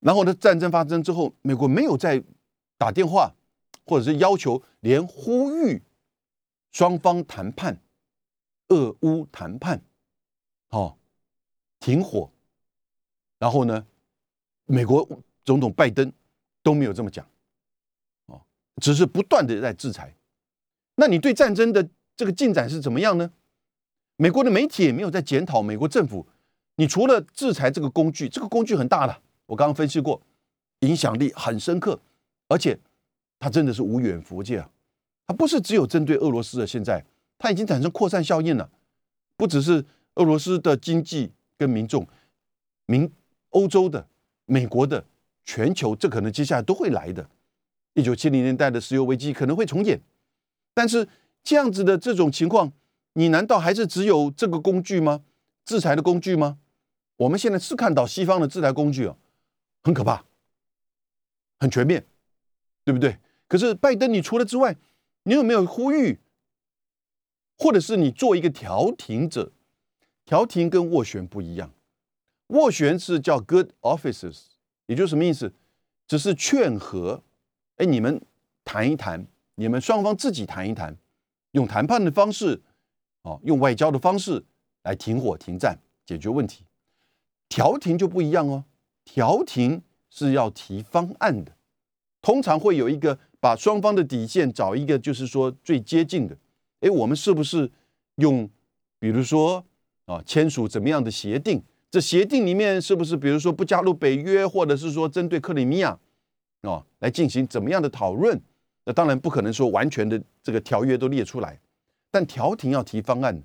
[0.00, 2.20] 然后呢，战争发生之后，美国没有再
[2.76, 3.32] 打电话，
[3.84, 5.80] 或者是要求，连呼吁
[6.72, 7.80] 双方谈判、
[8.70, 9.80] 俄乌谈判，
[10.70, 10.96] 哦，
[11.80, 12.30] 停火。
[13.40, 13.84] 然后呢，
[14.66, 15.08] 美国
[15.44, 16.12] 总统拜登
[16.62, 17.26] 都没有这么讲，
[18.26, 18.40] 哦，
[18.76, 20.14] 只是不断的在制裁。
[20.94, 21.88] 那你对战争的？
[22.16, 23.30] 这个进展是怎么样呢？
[24.16, 26.26] 美国的媒体也没有在检讨美国政府。
[26.74, 30.20] 你除了制裁这个工具，这个工具很大了，我刚刚分析过，
[30.80, 31.98] 影响力很深刻，
[32.46, 32.78] 而且
[33.38, 34.70] 它真的是无远弗届啊！
[35.26, 37.02] 它不是只有针对俄罗斯的，现在
[37.38, 38.70] 它已经产生扩散效应了，
[39.38, 42.08] 不只是俄罗斯的经济跟民众，
[42.86, 43.12] 民
[43.50, 44.08] 欧洲的、
[44.46, 45.04] 美国的、
[45.44, 47.28] 全球，这可能接下来都会来的。
[47.92, 50.00] 一九七零年代的石油危机可能会重演，
[50.72, 51.06] 但是。
[51.42, 52.70] 这样子的这种情况，
[53.14, 55.24] 你难道还是只有这个工具吗？
[55.64, 56.58] 制裁的工具吗？
[57.16, 59.16] 我们现在是看到西方的制裁工具哦，
[59.82, 60.22] 很可怕，
[61.58, 62.04] 很全面，
[62.84, 63.16] 对不对？
[63.48, 64.76] 可是拜登，你除了之外，
[65.22, 66.20] 你有没有呼吁，
[67.56, 69.52] 或者是你做一个调停者？
[70.30, 71.68] 调停跟斡旋不一样，
[72.50, 74.42] 斡旋是叫 good offices，
[74.86, 75.52] 也就是什么意思？
[76.06, 77.20] 只是劝和，
[77.78, 78.22] 哎，你们
[78.64, 80.96] 谈一谈，你们双方自己谈一谈。
[81.50, 82.62] 用谈判的方式，
[83.22, 84.44] 哦，用外交的方式
[84.84, 86.62] 来停火、停战、解决问题。
[87.48, 88.64] 调停就不一样哦，
[89.04, 91.56] 调停是要提方案的，
[92.22, 96.38] 通常会有一个把双方的底线找一个，就是说最接近的。
[96.82, 97.72] 哎，我们是不是
[98.14, 98.48] 用，
[99.00, 99.64] 比如说
[100.10, 101.62] 啊，签署怎么样的协定？
[101.88, 105.96] 这协定里面是不是，比如说不加入北约，或者是说针对克里米亚，
[106.62, 108.40] 哦，来进行怎么样的讨论？
[108.84, 111.56] 那当然不可能说完全的这个条约都列出来，
[112.10, 113.40] 但调停要提方案，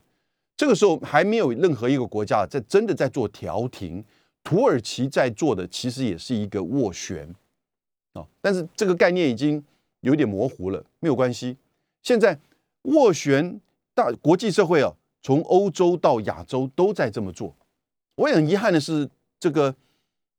[0.57, 4.03] 这个时候还没有任何一个国家在真的在做调停。
[4.43, 7.27] 土耳其在做的其实也是一个斡旋
[8.13, 9.63] 啊，但是这个概念已经
[10.01, 11.57] 有点模糊了，没有关系。
[12.03, 12.39] 现在
[12.83, 13.59] 斡旋
[13.95, 14.93] 大国际社会啊，
[15.25, 17.55] 从欧洲到亚洲都在这么做。
[18.13, 19.09] 我也很遗憾的是，
[19.39, 19.75] 这个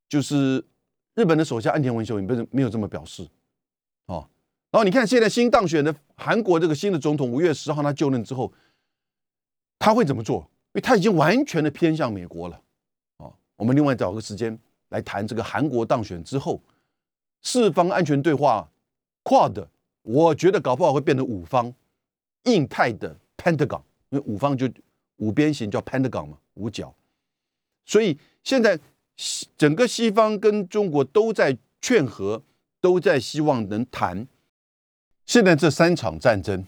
[0.09, 0.64] 就是
[1.16, 3.28] 日本的首相岸田文雄也不是没有这么表示。
[4.07, 8.53] 然后你看，现在新当选的韩国这个新的总统，五月十号他就任之后，
[9.78, 10.39] 他会怎么做？
[10.39, 12.61] 因为他已经完全的偏向美国了。
[13.16, 14.57] 啊，我们另外找个时间
[14.91, 16.61] 来谈这个韩国当选之后，
[17.43, 18.68] 四方安全对话
[19.24, 19.68] 跨的，
[20.03, 21.72] 我觉得搞不好会变成五方
[22.45, 24.69] 印太的 Pentagon，因为五方就
[25.17, 26.95] 五边形叫 Pentagon 嘛，五角。
[27.85, 28.79] 所以现在
[29.17, 32.43] 西整个西方跟中国都在劝和，
[32.81, 34.27] 都在希望能谈。
[35.25, 36.65] 现在这三场战争，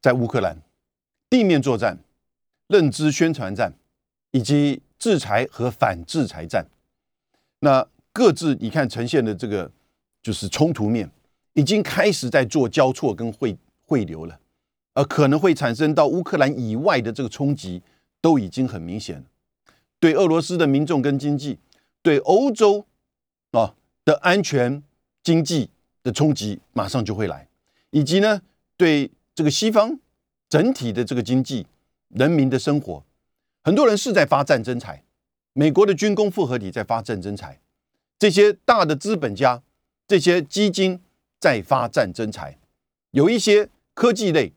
[0.00, 0.60] 在乌克兰
[1.30, 1.98] 地面作战、
[2.68, 3.72] 认知宣传战
[4.30, 6.66] 以及制裁和反制裁战，
[7.60, 9.70] 那各自你看呈现的这个
[10.22, 11.10] 就是冲突面，
[11.54, 14.38] 已经开始在做交错跟汇汇流了，
[14.94, 17.82] 而可能会产生到乌克兰以外的这个冲击，
[18.20, 19.24] 都已经很明显。
[19.98, 21.58] 对俄罗斯的民众跟经济，
[22.02, 22.86] 对欧洲
[23.52, 23.74] 啊
[24.04, 24.82] 的安全
[25.22, 25.70] 经济
[26.02, 27.48] 的冲击，马上就会来。
[27.90, 28.42] 以及呢，
[28.76, 29.98] 对这个西方
[30.48, 31.66] 整体的这个经济、
[32.08, 33.04] 人民的生活，
[33.62, 35.04] 很多人是在发战争财。
[35.54, 37.60] 美国的军工复合体在发战争财，
[38.18, 39.62] 这些大的资本家、
[40.08, 40.98] 这些基金
[41.38, 42.58] 在发战争财，
[43.10, 44.54] 有一些科技类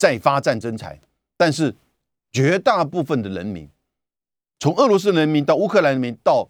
[0.00, 0.98] 再发战争财，
[1.36, 1.76] 但是
[2.32, 3.68] 绝大部分的人民，
[4.58, 6.48] 从俄罗斯人民到乌克兰人民到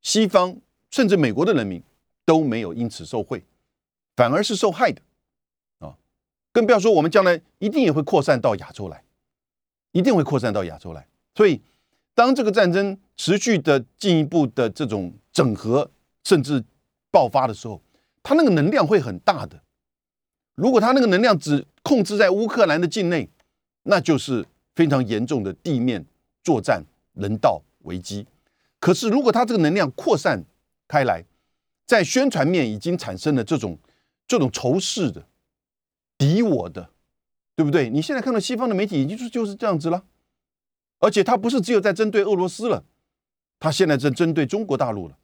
[0.00, 0.56] 西方，
[0.90, 1.82] 甚至美国的人民
[2.24, 3.44] 都没有因此受贿，
[4.16, 5.02] 反而是受害的
[5.80, 5.94] 啊。
[6.50, 9.04] 更不要说，我们将来一定也会扩散到亚洲来，
[9.90, 11.06] 一定会扩散到亚洲来。
[11.34, 11.60] 所以，
[12.14, 15.90] 当这个战争持续的进一步的这种整合，
[16.24, 16.64] 甚至
[17.10, 17.82] 爆发的时候，
[18.22, 19.61] 它那个能量会很大的。
[20.54, 23.28] 如果他那个能量只控制在乌克兰的境内，
[23.84, 26.04] 那就是非常严重的地面
[26.42, 26.84] 作战、
[27.14, 28.26] 人道危机。
[28.78, 30.44] 可是，如果他这个能量扩散
[30.86, 31.24] 开来，
[31.86, 33.78] 在宣传面已经产生了这种
[34.26, 35.26] 这种仇视的。
[36.18, 36.90] 敌我的，
[37.56, 37.90] 对不对？
[37.90, 40.04] 你现在看到西方的媒体已经是就是这样子了，
[41.00, 42.84] 而且他不是只有在针对俄罗斯了，
[43.58, 45.18] 他现在正针对中国大陆了，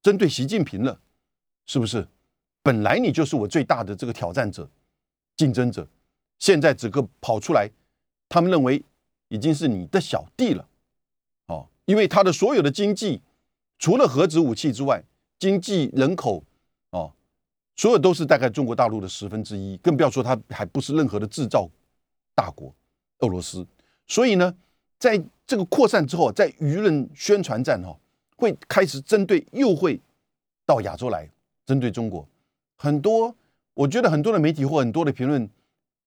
[0.00, 1.00] 针对习近平了，
[1.66, 2.08] 是不是？
[2.62, 4.68] 本来你就是我最大的这个挑战者、
[5.36, 5.86] 竞争者，
[6.38, 7.70] 现在整个跑出来，
[8.28, 8.82] 他们认为
[9.28, 10.68] 已经是你的小弟了，
[11.46, 13.20] 哦，因为他的所有的经济，
[13.78, 15.02] 除了核子武器之外，
[15.38, 16.42] 经济、人口，
[16.90, 17.12] 哦。
[17.76, 21.70] 所有都是大概中国大陆的十分之一，更不要说它还不是任何的制造
[22.34, 22.74] 大国
[23.20, 23.64] 俄罗斯。
[24.08, 24.52] 所以呢，
[24.98, 27.96] 在这个扩散之后，在舆论宣传战哈，
[28.36, 30.00] 会开始针对，又会
[30.66, 31.30] 到亚洲来
[31.64, 32.28] 针对中国。
[32.78, 33.34] 很多
[33.74, 35.46] 我觉得很多的媒体或很多的评论，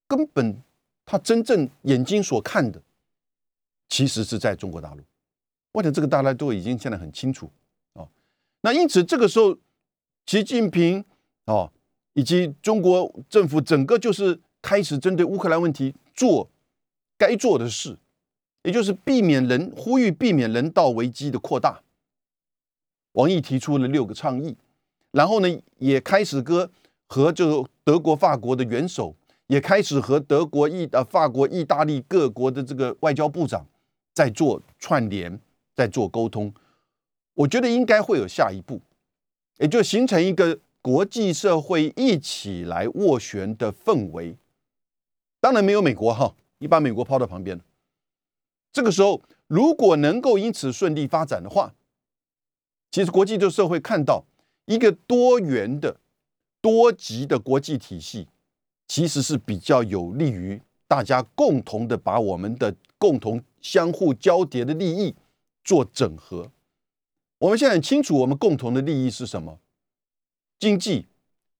[0.07, 0.59] 根本
[1.05, 2.81] 他真正眼睛所看的，
[3.89, 5.03] 其实是在中国大陆。
[5.73, 7.47] 我想这个大家都已经现在很清楚
[7.93, 8.09] 哦。
[8.61, 9.55] 那因此这个时候，
[10.25, 11.05] 习近平。
[11.45, 11.69] 哦，
[12.13, 16.47] 以及中国政府整个就是开始针对乌克兰问题做
[17.17, 17.97] 该做的事，
[18.61, 21.81] 也就是避免人呼吁避免人道危机的扩大。
[23.13, 24.55] 王毅提出了六个倡议，
[25.11, 26.69] 然后呢，也开始跟
[27.07, 29.15] 和就德国、法国的元首，
[29.47, 33.65] 也开始和德国、意呃法国、意大利各国的这个外交部长
[34.13, 35.39] 在做串联，
[35.75, 36.53] 在做沟通。
[37.33, 38.81] 我觉得应该会有下一步，
[39.57, 40.59] 也就形成一个。
[40.83, 44.35] 国际社会一起来斡旋的氛围，
[45.39, 47.61] 当然没有美国哈，你把美国抛到旁边。
[48.73, 51.75] 这个时候，如果能够因此顺利发展的话，
[52.89, 54.25] 其实国际就社会看到
[54.65, 55.97] 一个多元的、
[56.61, 58.27] 多极的国际体系，
[58.87, 65.15] 其实是比较有利于大家共同的把我们的共同相互交叠的利益
[65.63, 66.51] 做整合。
[67.39, 69.59] 我们现在很清楚，我们共同的利益是什么。
[70.59, 71.07] 经济、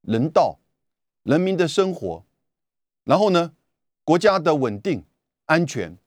[0.02, 0.60] 人道、
[1.24, 2.24] 人民的生活，
[3.04, 3.54] 然后呢，
[4.04, 5.04] 国家的稳定、
[5.46, 5.98] 安全，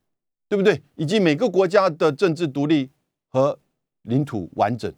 [0.49, 0.81] 对不对？
[0.95, 2.91] 以及每个国家的政治独立
[3.29, 3.59] 和
[4.03, 4.95] 领土完整，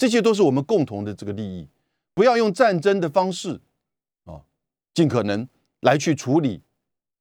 [0.00, 1.68] 这些都是我们共同的这个利益。
[2.14, 3.60] 不要用战争的方式
[4.24, 4.40] 啊，
[4.94, 5.46] 尽可能
[5.80, 6.62] 来去处理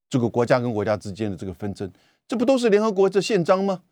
[0.10, 1.92] 这个国家跟国家之间的这个纷争。
[2.26, 3.84] 这不都是联合国的宪章吗？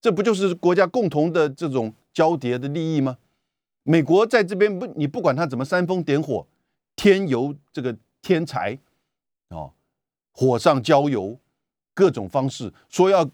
[0.00, 3.18] 这不就是国家共同的这种交叠的利益吗？
[3.82, 6.46] 美国在这边不，你不管他怎么煽风点火，
[6.96, 8.78] 添油这个添柴，
[9.50, 9.74] 哦，
[10.32, 11.38] 火上浇油，
[11.92, 13.30] 各种方式说要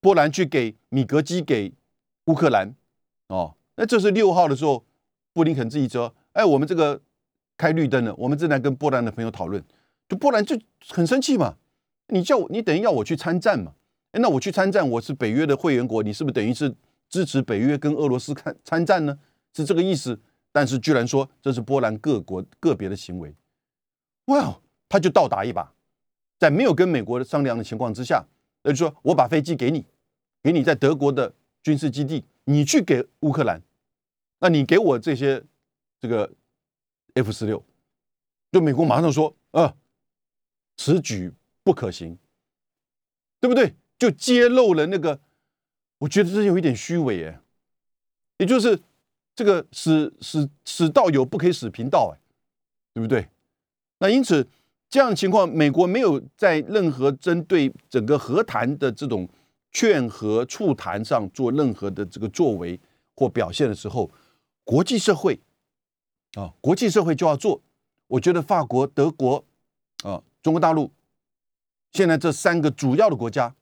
[0.00, 1.72] 波兰去给米格机给
[2.24, 2.74] 乌克兰，
[3.28, 4.84] 哦，那这是六号的时候，
[5.32, 7.00] 布林肯自己说，哎，我们这个
[7.56, 9.62] 开绿灯了，我们正在跟波兰的朋友讨论，
[10.08, 10.58] 就波兰就
[10.88, 11.54] 很生气嘛，
[12.08, 13.74] 你叫我，你等于要我去参战嘛，
[14.10, 16.74] 哎，那我去参战，我是北约的会员国，你是不是等于是
[17.08, 19.16] 支持北约跟俄罗斯看参战呢？
[19.54, 20.20] 是这个意思，
[20.50, 23.32] 但是居然说这是波兰各国个别的行为，
[24.26, 24.58] 哇，
[24.88, 25.72] 他就倒打一把，
[26.36, 28.26] 在没有跟美国商量的情况之下，
[28.64, 29.86] 那就说我把飞机给你，
[30.42, 33.60] 给你在德国的军事基地，你去给乌克兰，
[34.40, 35.42] 那你给我这些
[36.00, 36.32] 这个
[37.14, 37.64] F 十六，
[38.52, 39.74] 就美国马上说，呃，
[40.76, 41.32] 此举
[41.62, 42.16] 不可行，
[43.40, 43.74] 对不对？
[43.98, 45.18] 就揭露了那个，
[45.98, 47.40] 我觉得这有一点虚伪哎，
[48.36, 48.78] 也就是
[49.34, 52.20] 这个使使使道友不可以使贫道哎，
[52.94, 53.28] 对不对？
[53.98, 54.46] 那因此
[54.88, 59.28] 这样的情况，美国没有在任何针对整个和谈的这种
[59.72, 62.78] 劝和促谈上做任何的这个作为
[63.16, 64.08] 或表现的时候，
[64.68, 65.40] 国际社会
[66.34, 67.62] 啊，国际社会就要做。
[68.06, 69.42] 我觉得法国、德国
[70.04, 70.90] 啊，中国大陆
[71.92, 73.54] 现在这三个主要的国家。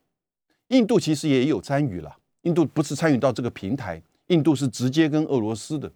[0.67, 5.93] 印度其实也有参与了，印度不是参与到这个平台，印度是直接跟俄罗斯的，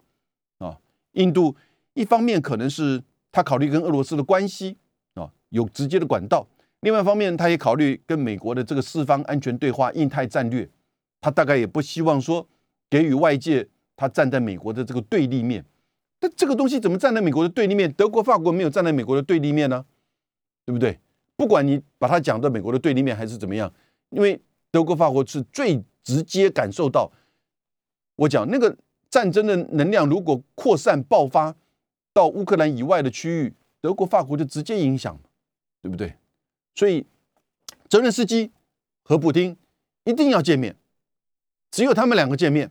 [0.58, 0.78] 啊，
[1.14, 1.56] 印度
[1.94, 3.02] 一方面可能是
[3.32, 4.76] 他考虑跟俄罗斯的关系
[5.14, 6.46] 啊有直接的管道，
[6.82, 10.70] 另外一方面他也考虑跟美国的这个四方安全对话、印太战略，
[11.20, 12.46] 他大概也不希望说
[12.88, 13.66] 给予外界
[14.00, 15.62] 他站在美国的这个对立面，
[16.18, 17.92] 但这个东西怎么站在美国的对立面？
[17.92, 19.84] 德国、法国没有站在美国的对立面呢，
[20.64, 20.98] 对不对？
[21.36, 23.72] 不管你把它讲到美国的对立面还是怎么样，
[24.08, 24.40] 因为。
[24.72, 27.10] 德国、法国是最直接感受到，
[28.14, 28.76] 我讲那个
[29.10, 31.56] 战争的能量如果扩散爆发
[32.12, 35.18] 到乌克兰以外的区域，德国、法国就直接影响，
[35.82, 36.14] 对不对？
[36.76, 37.04] 所以
[37.88, 38.52] 泽连斯基
[39.02, 39.56] 和普京
[40.04, 40.76] 一定要见面，
[41.72, 42.70] 只有他们两个见面！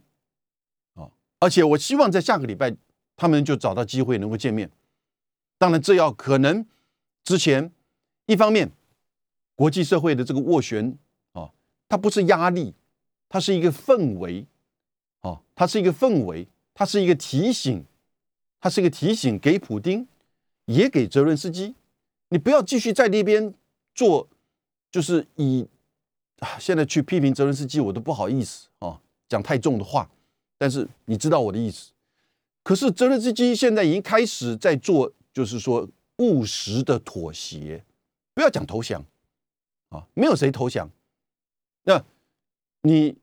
[1.39, 2.75] 而且我希望在下个礼拜
[3.15, 4.69] 他们就找到机会能够见面。
[5.57, 6.65] 当然，这要可能
[7.23, 7.71] 之前，
[8.27, 8.71] 一方面
[9.55, 10.97] 国际社会的这个斡旋
[11.33, 11.51] 啊。
[11.87, 12.73] 它不是压力，
[13.27, 14.45] 它是一个氛围，
[15.21, 17.83] 哦，它是一个氛围，它是一个提醒，
[18.61, 20.07] 它是一个提醒给普京，
[20.65, 21.75] 也给泽伦斯基，
[22.29, 23.53] 你不要继续在那边
[23.93, 24.29] 做，
[24.91, 25.67] 就是以
[26.39, 30.09] 啊，现在去批评泽伦斯基，我都不好意思啊，讲太重的话，
[30.59, 31.91] 但是你知道我的意思。
[32.61, 37.83] 可是泽伦斯基现在已经开始在做，就是说务实的妥协，
[38.35, 39.03] 不要讲投降
[39.89, 40.87] 啊，没有谁投降。
[41.85, 42.05] 那，
[42.81, 43.17] 你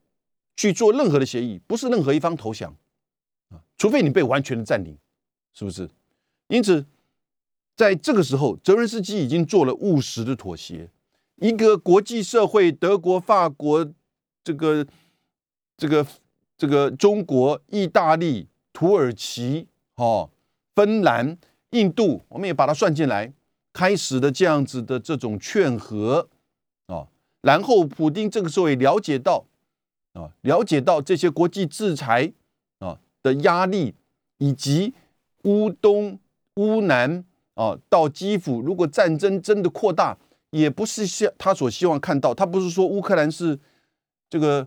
[0.56, 2.74] 去做任何的协议，不是任何一方投降
[3.50, 4.98] 啊，除非你被完全的占领，
[5.52, 5.88] 是不是？
[6.48, 6.84] 因此，
[7.76, 10.90] 在这个时候，泽伦斯基已经做了务实的妥协。
[11.36, 13.92] 一个国际社会，德国、法国，
[14.42, 14.86] 这个、
[15.76, 16.06] 这个、
[16.58, 20.30] 这个中国、意大利、土耳其、哦、
[20.74, 21.36] 芬兰、
[21.70, 23.32] 印度，我们也把它算进来，
[23.72, 26.28] 开始的这样子的这种劝和
[26.86, 27.08] 哦。
[27.42, 29.44] 然后，普京这个时候也了解到，
[30.14, 32.32] 啊，了解到这些国际制裁
[32.78, 33.94] 啊的压力，
[34.38, 34.94] 以及
[35.44, 36.18] 乌东、
[36.54, 40.18] 乌南啊到基辅，如果战争真的扩大，
[40.50, 42.34] 也不是希他所希望看到。
[42.34, 43.58] 他不是说乌克兰是
[44.28, 44.66] 这个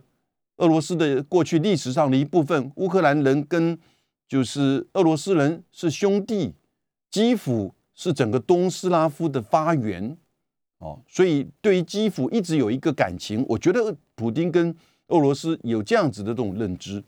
[0.60, 3.78] 俄罗斯的过去历史上的一部分，乌克兰人跟
[4.28, 6.54] 就是俄罗斯人是兄弟，
[7.10, 10.16] 基辅是整个东斯拉夫的发源。
[10.78, 14.74] 哦，所以对于基辅一直有一个感情，我觉得普京跟
[15.08, 17.02] 俄罗斯有这样子的这种认知，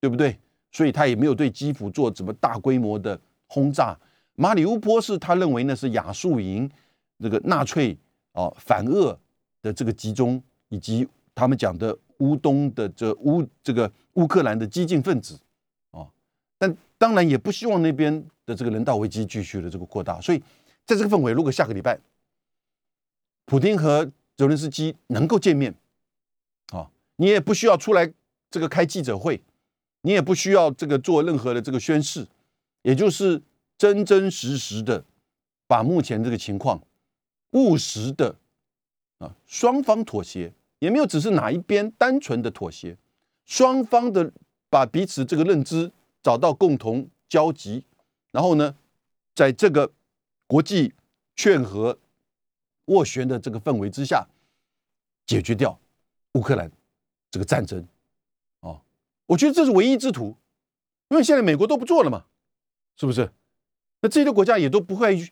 [0.00, 0.36] 对不对？
[0.70, 3.98] 所以他也没有对基辅做什么大规模的轰炸。
[4.34, 6.70] 马里乌波是他认为那是亚速营
[7.18, 7.96] 这个纳粹
[8.32, 9.18] 哦反俄
[9.62, 15.38] 的这个集中，以及他们讲的乌东的这乌这个乌克兰的激进分子
[15.90, 16.08] 哦，
[16.58, 20.20] 但当然也不希望那边的这个人道危机继续的这个扩大。
[20.20, 20.38] 所以
[20.84, 21.98] 在这个氛围，如果下个礼拜。
[23.48, 25.72] 普京和泽连斯基能够见面，
[26.72, 28.12] 啊，你也不需要出来
[28.50, 29.40] 这个开记者会，
[30.00, 32.26] 你也不需要这个做任何的这个宣誓，
[32.82, 33.40] 也就是
[33.78, 35.04] 真真实实的
[35.68, 36.82] 把目前这个情况
[37.52, 38.34] 务实的
[39.18, 42.96] 啊，双方妥协，也没有只是哪一边单纯的妥协，
[43.44, 44.32] 双方的
[44.68, 45.90] 把彼此这个认知
[46.22, 47.84] 找到共同交集，
[48.32, 48.74] 然后呢，
[49.34, 49.92] 在这个
[50.46, 50.94] 国际
[51.34, 51.98] 劝和。
[52.86, 54.24] 斡旋的这个氛围之下，
[55.26, 55.76] 解决掉
[56.34, 56.70] 乌克兰
[57.32, 57.84] 这个战争，
[58.60, 58.80] 哦，
[59.26, 60.36] 我觉得这是唯一之途，
[61.08, 62.26] 因为现在美国都不做了嘛，
[62.96, 63.28] 是不是？
[64.02, 65.28] 那这些国家也都不会，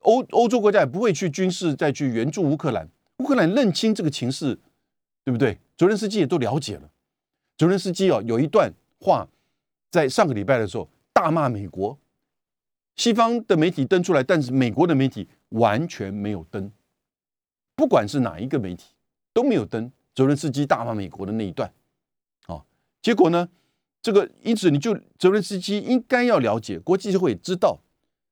[0.00, 2.86] 欧欧洲国家也不会去军事再去援助乌克兰。
[3.16, 4.58] 乌克兰认清这个情势，
[5.24, 5.58] 对不对？
[5.76, 6.90] 泽连斯基也都了解了。
[7.56, 9.28] 泽连斯基哦，有一段话
[9.90, 11.98] 在上个礼拜的时候大骂美国，
[12.96, 16.70] 西方的媒体登出来，但是美国的媒体完全没有登。
[17.76, 18.92] 不管是哪一个媒体
[19.32, 21.72] 都没有登泽伦斯基大骂美国的那一段，
[22.46, 22.62] 啊，
[23.00, 23.48] 结果呢，
[24.02, 27.78] 这个因此你就泽伦斯基应该要了解，国际社会知道，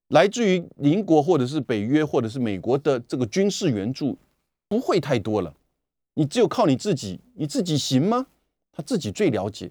[0.08, 4.18] 来自于邻国或者是北约或者是美国的这个军事援助
[4.68, 5.54] 不会太多了，
[6.18, 8.26] 你只有靠你自己，你自己行吗？
[8.72, 9.70] 他自己最了解。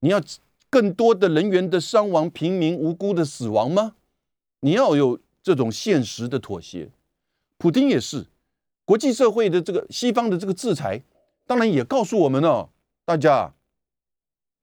[0.00, 0.22] 你要
[0.68, 3.94] 更多的人员的伤亡、平民无辜的死亡吗？
[4.60, 6.90] 你要有这种现实的妥协。
[7.56, 8.26] 普京也是，
[8.84, 11.00] 国际社会的这个西方的这个制裁，
[11.46, 12.68] 当然也告诉我们了，
[13.06, 13.54] 大家，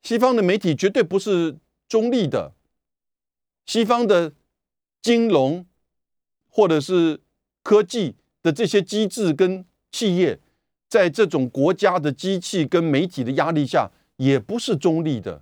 [0.03, 1.57] 西方的媒体绝对不是
[1.87, 2.53] 中立的，
[3.65, 4.33] 西方的
[5.01, 5.65] 金融
[6.47, 7.19] 或者是
[7.63, 10.39] 科技的这些机制跟企业，
[10.89, 15.41] 在这种国家的机器跟媒体的压力下，也不是中立的，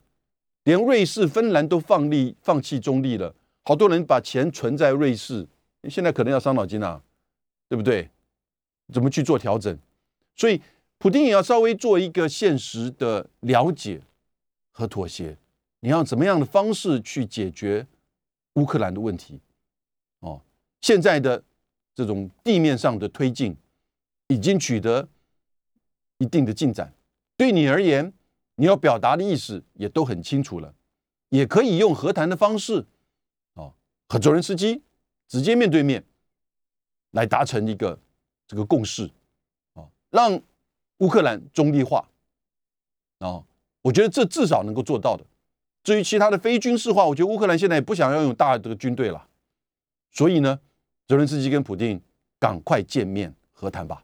[0.65, 3.33] 连瑞士、芬兰都放立放弃中立了，
[3.63, 5.47] 好多人把钱存在瑞士，
[5.89, 7.01] 现在可能要伤脑筋啊。
[7.69, 8.09] 对不对？
[8.93, 9.77] 怎么去做调整？
[10.37, 10.61] 所以，
[10.97, 13.99] 普京也要稍微做一个现实的了解
[14.71, 15.35] 和妥协。
[15.81, 17.85] 你要怎么样的方式去解决
[18.53, 19.41] 乌克兰的问题？
[20.21, 20.39] 哦，
[20.79, 21.43] 现在的
[21.93, 23.53] 这种地面上的推进
[24.29, 25.05] 已经取得
[26.17, 26.93] 一定的进展。
[27.35, 28.13] 对你而言，
[28.55, 30.73] 你要表达的意思也都很清楚了，
[31.29, 32.85] 也可以用和谈的方式，
[33.53, 33.73] 哦，
[34.07, 34.81] 和泽连斯基
[35.27, 36.03] 直接面对面。
[37.11, 37.97] 来达成一个
[38.45, 39.09] 这个共识，
[39.73, 40.39] 啊，让
[40.97, 42.07] 乌克兰中立化，
[43.19, 43.41] 啊，
[43.81, 45.25] 我觉得这至少能够做到的。
[45.83, 49.27] 至于其他的非军事化，我觉得乌克兰现在也不想要用大的军队了，
[50.11, 50.59] 所以呢，
[51.07, 51.99] 泽连斯基跟普京
[52.37, 54.03] 赶快见面和谈吧。